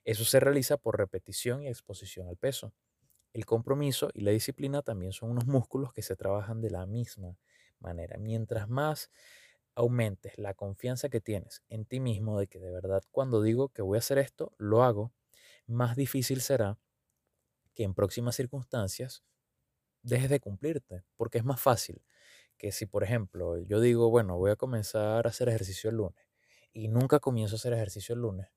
eso 0.06 0.26
se 0.26 0.40
realiza 0.40 0.78
por 0.78 0.98
repetición 0.98 1.64
y 1.64 1.68
exposición 1.68 2.28
al 2.28 2.38
peso. 2.38 2.74
El 3.34 3.46
compromiso 3.46 4.10
y 4.14 4.22
la 4.22 4.32
disciplina 4.32 4.82
también 4.82 5.14
son 5.14 5.32
unos 5.32 5.48
músculos 5.48 5.94
que 5.94 6.02
se 6.02 6.16
trabajan 6.16 6.62
de 6.62 6.70
la 6.70 6.86
misma 6.86 7.38
manera. 7.80 8.18
Mientras 8.18 8.70
más 8.70 9.10
aumentes 9.76 10.38
la 10.38 10.54
confianza 10.54 11.10
que 11.10 11.22
tienes 11.22 11.64
en 11.70 11.86
ti 11.86 12.00
mismo 12.00 12.40
de 12.40 12.48
que 12.48 12.60
de 12.60 12.72
verdad 12.72 13.04
cuando 13.12 13.42
digo 13.42 13.70
que 13.70 13.82
voy 13.82 13.98
a 13.98 14.00
hacer 14.00 14.18
esto, 14.18 14.54
lo 14.58 14.84
hago, 14.84 15.14
más 15.68 15.96
difícil 15.96 16.42
será 16.42 16.78
que 17.74 17.84
en 17.84 17.94
próximas 17.94 18.36
circunstancias 18.36 19.24
dejes 20.04 20.30
de 20.30 20.40
cumplirte, 20.40 21.04
porque 21.16 21.38
es 21.40 21.46
más 21.46 21.62
fácil 21.62 22.04
que 22.62 22.72
si, 22.72 22.86
por 22.86 23.04
ejemplo, 23.04 23.58
yo 23.58 23.80
digo, 23.80 24.12
bueno, 24.12 24.38
voy 24.38 24.52
a 24.52 24.56
comenzar 24.56 25.26
a 25.26 25.30
hacer 25.32 25.50
ejercicio 25.50 25.90
el 25.90 25.96
lunes 25.96 26.24
y 26.72 26.90
nunca 26.90 27.20
comienzo 27.20 27.56
a 27.56 27.58
hacer 27.58 27.74
ejercicio 27.74 28.14
el 28.14 28.22
lunes, 28.22 28.50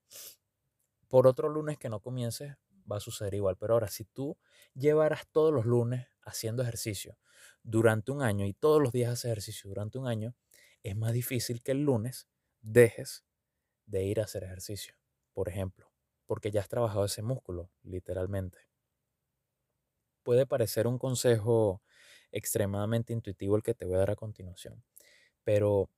por 1.08 1.26
otro 1.26 1.48
lunes 1.48 1.78
que 1.78 1.88
no 1.88 2.00
comiences 2.00 2.54
va 2.90 2.98
a 2.98 3.00
suceder 3.00 3.32
igual. 3.32 3.56
Pero 3.56 3.72
ahora, 3.72 3.88
si 3.88 4.04
tú 4.04 4.36
llevaras 4.74 5.26
todos 5.32 5.54
los 5.54 5.64
lunes 5.64 6.06
haciendo 6.20 6.62
ejercicio 6.62 7.16
durante 7.62 8.12
un 8.12 8.20
año 8.20 8.44
y 8.44 8.52
todos 8.52 8.82
los 8.82 8.92
días 8.92 9.10
haces 9.10 9.24
ejercicio 9.24 9.70
durante 9.70 9.96
un 9.96 10.06
año, 10.06 10.36
es 10.82 10.94
más 10.94 11.14
difícil 11.14 11.62
que 11.62 11.72
el 11.72 11.80
lunes 11.80 12.28
dejes 12.60 13.24
de 13.86 14.04
ir 14.04 14.20
a 14.20 14.24
hacer 14.24 14.44
ejercicio, 14.44 14.96
por 15.32 15.48
ejemplo, 15.48 15.90
porque 16.26 16.50
ya 16.50 16.60
has 16.60 16.68
trabajado 16.68 17.06
ese 17.06 17.22
músculo, 17.22 17.70
literalmente. 17.82 18.58
Puede 20.22 20.44
parecer 20.44 20.86
un 20.86 20.98
consejo 20.98 21.80
extremadamente 22.34 23.12
intuitivo 23.12 23.56
el 23.56 23.62
que 23.62 23.74
te 23.74 23.84
voy 23.86 23.94
a 23.94 23.98
dar 23.98 24.10
a 24.10 24.16
continuación, 24.16 24.82
pero 25.44 25.88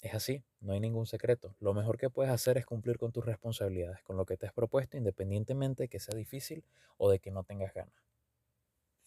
es 0.00 0.14
así, 0.14 0.44
no 0.60 0.72
hay 0.72 0.80
ningún 0.80 1.06
secreto. 1.06 1.54
Lo 1.60 1.74
mejor 1.74 1.98
que 1.98 2.10
puedes 2.10 2.32
hacer 2.32 2.58
es 2.58 2.66
cumplir 2.66 2.98
con 2.98 3.12
tus 3.12 3.24
responsabilidades, 3.24 4.02
con 4.02 4.16
lo 4.16 4.26
que 4.26 4.36
te 4.36 4.46
has 4.46 4.52
propuesto, 4.52 4.96
independientemente 4.96 5.84
de 5.84 5.88
que 5.88 6.00
sea 6.00 6.16
difícil 6.16 6.64
o 6.98 7.10
de 7.10 7.20
que 7.20 7.30
no 7.30 7.44
tengas 7.44 7.74
ganas. 7.74 7.94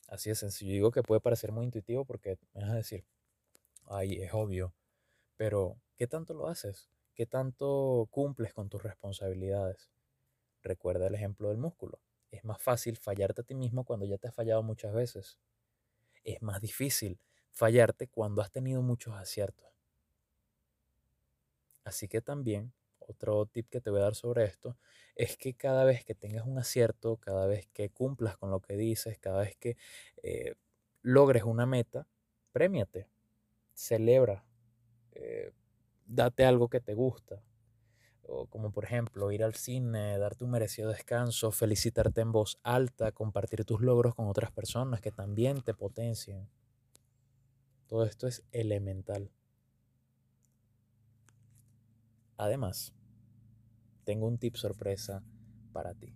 Así 0.08 0.30
de 0.30 0.36
sencillo. 0.36 0.71
Digo 0.71 0.91
que 0.91 1.04
puede 1.04 1.21
parecer 1.21 1.52
muy 1.52 1.65
intuitivo 1.65 2.06
porque 2.06 2.38
me 2.54 2.62
vas 2.62 2.71
a 2.71 2.76
decir, 2.76 3.06
ay, 3.88 4.21
es 4.21 4.34
obvio, 4.34 4.73
pero 5.38 5.78
¿qué 5.97 6.08
tanto 6.08 6.34
lo 6.34 6.47
haces? 6.47 6.89
¿Qué 7.15 7.26
tanto 7.26 8.08
cumples 8.12 8.54
con 8.54 8.69
tus 8.69 8.84
responsabilidades? 8.84 9.89
Recuerda 10.63 11.08
el 11.08 11.15
ejemplo 11.15 11.49
del 11.49 11.58
músculo. 11.58 11.99
Es 12.32 12.43
más 12.45 12.62
fácil 12.62 12.97
fallarte 12.97 13.41
a 13.41 13.45
ti 13.45 13.56
mismo 13.56 13.86
cuando 13.86 14.06
ya 14.06 14.17
te 14.17 14.28
has 14.28 14.36
fallado 14.36 14.63
muchas 14.63 14.93
veces. 14.93 15.39
Es 16.23 16.41
más 16.41 16.62
difícil 16.62 17.19
fallarte 17.51 18.07
cuando 18.07 18.41
has 18.41 18.51
tenido 18.51 18.81
muchos 18.81 19.15
aciertos. 19.15 19.67
Así 21.83 22.07
que 22.07 22.21
también, 22.21 22.73
otro 22.99 23.45
tip 23.45 23.69
que 23.69 23.81
te 23.81 23.89
voy 23.89 23.99
a 23.99 24.03
dar 24.03 24.15
sobre 24.15 24.45
esto, 24.45 24.77
es 25.15 25.38
que 25.38 25.53
cada 25.53 25.83
vez 25.83 26.05
que 26.05 26.15
tengas 26.15 26.45
un 26.45 26.57
acierto, 26.57 27.17
cada 27.17 27.45
vez 27.45 27.67
que 27.73 27.89
cumplas 27.89 28.38
con 28.38 28.51
lo 28.51 28.62
que 28.62 28.75
dices, 28.77 29.19
cada 29.19 29.41
vez 29.41 29.55
que 29.57 29.77
eh, 30.23 30.55
logres 31.01 31.43
una 31.43 31.65
meta, 31.65 32.07
premiate, 32.51 33.07
celebra, 33.73 34.45
eh, 35.13 35.51
date 36.05 36.45
algo 36.45 36.69
que 36.69 36.79
te 36.81 36.93
gusta. 36.93 37.43
O 38.25 38.47
como 38.47 38.71
por 38.71 38.86
ejemplo 38.86 39.31
ir 39.31 39.43
al 39.43 39.55
cine, 39.55 40.17
darte 40.17 40.43
un 40.43 40.51
merecido 40.51 40.89
descanso, 40.89 41.51
felicitarte 41.51 42.21
en 42.21 42.31
voz 42.31 42.59
alta, 42.63 43.12
compartir 43.12 43.65
tus 43.65 43.81
logros 43.81 44.15
con 44.15 44.27
otras 44.27 44.51
personas 44.51 45.01
que 45.01 45.12
también 45.12 45.62
te 45.62 45.73
potencien. 45.73 46.47
Todo 47.88 48.05
esto 48.05 48.27
es 48.27 48.43
elemental. 48.51 49.29
Además, 52.38 52.93
tengo 54.03 54.27
un 54.27 54.38
tip 54.38 54.55
sorpresa 54.55 55.23
para 55.71 55.93
ti. 55.93 56.15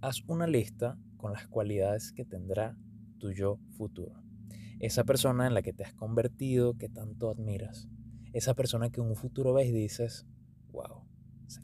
Haz 0.00 0.22
una 0.26 0.46
lista 0.46 0.98
con 1.16 1.32
las 1.32 1.46
cualidades 1.46 2.12
que 2.12 2.24
tendrá 2.24 2.76
tu 3.18 3.32
yo 3.32 3.58
futuro. 3.76 4.22
Esa 4.80 5.04
persona 5.04 5.46
en 5.46 5.54
la 5.54 5.62
que 5.62 5.72
te 5.72 5.84
has 5.84 5.94
convertido, 5.94 6.76
que 6.76 6.88
tanto 6.88 7.30
admiras. 7.30 7.88
Esa 8.32 8.54
persona 8.54 8.90
que 8.90 9.00
en 9.00 9.06
un 9.06 9.16
futuro 9.16 9.54
ves 9.54 9.68
y 9.68 9.72
dices, 9.72 10.26
wow, 10.74 11.06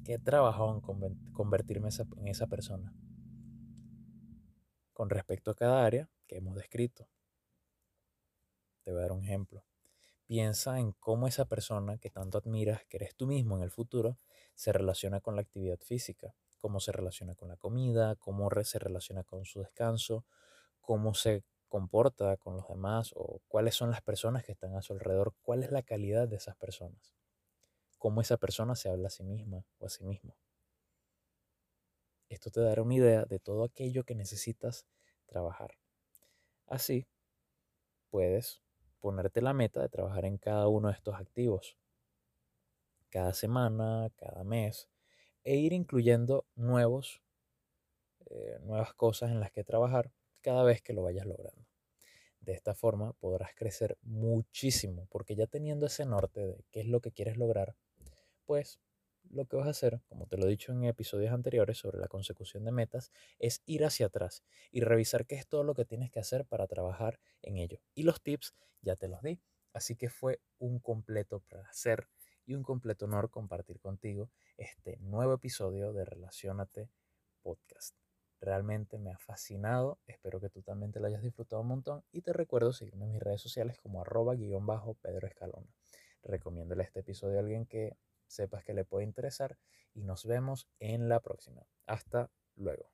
que 0.05 0.15
he 0.15 0.19
trabajado 0.19 0.73
en 0.75 1.33
convertirme 1.33 1.91
en 2.17 2.29
esa 2.29 2.47
persona. 2.47 2.95
Con 4.93 5.11
respecto 5.11 5.51
a 5.51 5.55
cada 5.55 5.85
área 5.85 6.09
que 6.27 6.37
hemos 6.37 6.55
descrito. 6.55 7.09
Te 8.83 8.93
voy 8.93 9.01
a 9.01 9.03
dar 9.03 9.13
un 9.13 9.25
ejemplo. 9.25 9.65
Piensa 10.27 10.79
en 10.79 10.93
cómo 10.93 11.27
esa 11.27 11.47
persona 11.47 11.99
que 11.99 12.09
tanto 12.09 12.39
admiras, 12.39 12.85
que 12.89 12.99
eres 12.99 13.17
tú 13.17 13.27
mismo 13.27 13.57
en 13.57 13.63
el 13.63 13.71
futuro, 13.71 14.19
se 14.55 14.73
relaciona 14.73 15.21
con 15.21 15.35
la 15.35 15.43
actividad 15.43 15.81
física, 15.81 16.37
cómo 16.59 16.79
se 16.79 16.93
relaciona 16.93 17.35
con 17.35 17.49
la 17.49 17.57
comida, 17.57 18.15
cómo 18.17 18.49
se 18.63 18.79
relaciona 18.79 19.25
con 19.25 19.45
su 19.45 19.61
descanso, 19.61 20.25
cómo 20.81 21.15
se 21.15 21.45
comporta 21.69 22.37
con 22.37 22.57
los 22.57 22.69
demás 22.69 23.13
o 23.15 23.41
cuáles 23.49 23.75
son 23.75 23.91
las 23.91 24.03
personas 24.03 24.45
que 24.45 24.53
están 24.53 24.77
a 24.77 24.83
su 24.83 24.93
alrededor, 24.93 25.35
cuál 25.43 25.63
es 25.63 25.73
la 25.73 25.83
calidad 25.83 26.29
de 26.29 26.37
esas 26.37 26.57
personas, 26.57 27.15
cómo 28.01 28.23
esa 28.23 28.39
persona 28.39 28.75
se 28.75 28.89
habla 28.89 29.09
a 29.09 29.11
sí 29.11 29.23
misma 29.23 29.65
o 29.79 29.87
a 29.87 29.91
sí 29.91 30.05
mismo. 30.05 30.35
Esto 32.31 32.51
te 32.51 32.61
dará 32.61 32.83
una 32.83 32.95
idea 32.95 33.27
de 33.27 33.39
todo 33.39 33.63
aquello 33.63 34.05
que 34.05 34.15
necesitas 34.15 34.87
trabajar. 35.27 35.77
Así, 36.67 37.07
puedes 38.09 38.63
ponerte 39.01 39.43
la 39.43 39.53
meta 39.53 39.83
de 39.83 39.89
trabajar 39.91 40.25
en 40.25 40.39
cada 40.39 40.67
uno 40.69 40.89
de 40.89 40.95
estos 40.95 41.15
activos, 41.15 41.77
cada 43.11 43.35
semana, 43.35 44.11
cada 44.17 44.45
mes, 44.45 44.89
e 45.45 45.57
ir 45.57 45.73
incluyendo 45.73 46.47
nuevos, 46.55 47.21
eh, 48.31 48.59
nuevas 48.63 48.95
cosas 48.95 49.31
en 49.31 49.41
las 49.41 49.51
que 49.53 49.63
trabajar 49.63 50.11
cada 50.41 50.63
vez 50.63 50.81
que 50.81 50.95
lo 50.95 51.03
vayas 51.03 51.27
logrando. 51.27 51.67
De 52.41 52.53
esta 52.53 52.75
forma 52.75 53.13
podrás 53.15 53.55
crecer 53.55 53.99
muchísimo, 54.03 55.07
porque 55.11 55.35
ya 55.35 55.47
teniendo 55.47 55.87
ese 55.87 56.07
norte 56.07 56.47
de 56.47 56.65
qué 56.71 56.81
es 56.81 56.87
lo 56.87 57.01
que 57.01 57.13
quieres 57.13 57.37
lograr, 57.37 57.77
pues 58.45 58.81
lo 59.29 59.47
que 59.47 59.57
vas 59.57 59.67
a 59.67 59.71
hacer, 59.71 60.01
como 60.09 60.27
te 60.27 60.37
lo 60.37 60.47
he 60.47 60.51
dicho 60.51 60.73
en 60.73 60.85
episodios 60.85 61.33
anteriores 61.33 61.79
sobre 61.79 61.99
la 61.99 62.09
consecución 62.09 62.65
de 62.65 62.73
metas, 62.73 63.13
es 63.39 63.63
ir 63.67 63.85
hacia 63.85 64.07
atrás 64.07 64.43
y 64.71 64.81
revisar 64.81 65.27
qué 65.27 65.37
es 65.37 65.47
todo 65.47 65.63
lo 65.63 65.75
que 65.75 65.85
tienes 65.85 66.11
que 66.11 66.21
hacer 66.21 66.47
para 66.47 66.67
trabajar 66.67 67.21
en 67.43 67.57
ello. 67.59 67.81
Y 67.95 68.03
los 68.03 68.23
tips 68.23 68.55
ya 68.81 68.97
te 68.97 69.09
los 69.09 69.23
di. 69.23 69.41
Así 69.73 69.95
que 69.95 70.11
fue 70.11 70.41
un 70.59 70.81
completo 70.81 71.41
placer 71.41 72.09
y 72.45 72.55
un 72.55 72.63
completo 72.63 73.05
honor 73.05 73.31
compartir 73.31 73.79
contigo 73.79 74.31
este 74.57 74.97
nuevo 74.97 75.35
episodio 75.35 75.93
de 75.93 76.05
Relacionate 76.05 76.91
Podcast. 77.43 77.97
Realmente 78.41 78.99
me 78.99 79.13
ha 79.13 79.19
fascinado, 79.19 80.01
espero 80.07 80.41
que 80.41 80.49
tú 80.49 80.63
también 80.63 80.91
te 80.91 80.99
lo 80.99 81.07
hayas 81.07 81.23
disfrutado 81.23 81.63
un 81.63 81.69
montón 81.69 82.05
y 82.11 82.23
te 82.23 82.33
recuerdo 82.33 82.73
seguirme 82.73 83.05
en 83.05 83.13
mis 83.13 83.23
redes 83.23 83.43
sociales 83.43 83.79
como 83.79 84.01
arroba 84.01 84.35
guion 84.35 84.67
bajo 84.67 84.95
Pedro 84.95 85.29
Escalona. 85.29 85.69
Recomiéndale 86.23 86.83
este 86.83 87.01
episodio 87.01 87.37
a 87.37 87.41
alguien 87.41 87.67
que 87.67 87.97
sepas 88.31 88.65
que 88.65 88.75
le 88.75 88.85
puede 88.85 89.05
interesar 89.05 89.59
y 89.93 90.03
nos 90.03 90.25
vemos 90.25 90.69
en 90.79 91.09
la 91.09 91.21
próxima. 91.21 91.67
Hasta 91.87 92.31
luego. 92.57 92.91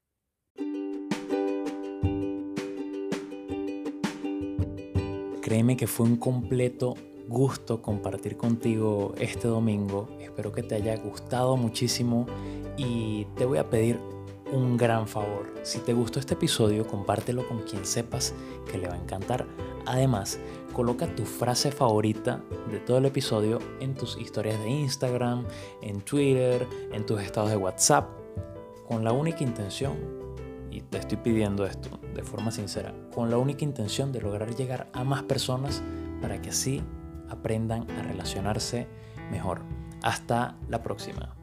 Créeme 5.43 5.77
que 5.77 5.87
fue 5.87 6.07
un 6.07 6.17
completo 6.17 6.95
gusto 7.29 7.83
compartir 7.83 8.37
contigo 8.37 9.15
este 9.19 9.49
domingo. 9.49 10.09
Espero 10.21 10.53
que 10.53 10.63
te 10.63 10.75
haya 10.75 10.97
gustado 10.97 11.57
muchísimo 11.57 12.27
y 12.77 13.27
te 13.37 13.45
voy 13.45 13.59
a 13.59 13.71
pedir 13.71 14.01
un 14.53 14.77
gran 14.77 15.07
favor. 15.07 15.53
Si 15.63 15.79
te 15.81 15.93
gustó 15.93 16.21
este 16.21 16.35
episodio, 16.35 16.87
compártelo 16.87 17.47
con 17.49 17.63
quien 17.63 17.85
sepas 17.85 18.35
que 18.71 18.79
le 18.79 18.89
va 18.89 18.95
a 18.95 18.99
encantar. 18.99 19.47
Además, 19.87 20.39
coloca 20.73 21.07
tu 21.15 21.25
frase 21.25 21.71
favorita 21.71 22.41
de 22.71 22.81
todo 22.81 22.99
el 22.99 23.07
episodio 23.07 23.61
en 23.81 23.95
tus 23.95 24.19
historias 24.19 24.61
de 24.61 24.69
Instagram, 24.69 25.45
en 25.81 26.01
Twitter, 26.03 26.67
en 26.93 27.07
tus 27.07 27.21
estados 27.21 27.51
de 27.51 27.57
WhatsApp, 27.57 28.09
con 28.87 29.05
la 29.05 29.13
única 29.13 29.43
intención, 29.43 29.97
y 30.71 30.83
te 30.83 30.99
estoy 30.99 31.19
pidiendo 31.19 31.65
esto 31.65 31.89
de 32.15 32.23
forma 32.23 32.51
sincera, 32.51 32.93
con 33.15 33.31
la 33.31 33.39
única 33.39 33.65
intención 33.65 34.13
de 34.13 34.21
lograr 34.21 34.55
llegar 34.55 34.89
a 34.93 35.05
más 35.05 35.23
personas 35.23 35.83
para 36.21 36.43
que 36.43 36.51
así 36.51 36.83
aprendan 37.29 37.91
a 37.93 38.03
relacionarse 38.03 38.87
mejor. 39.31 39.63
Hasta 40.03 40.57
la 40.69 40.83
próxima. 40.83 41.35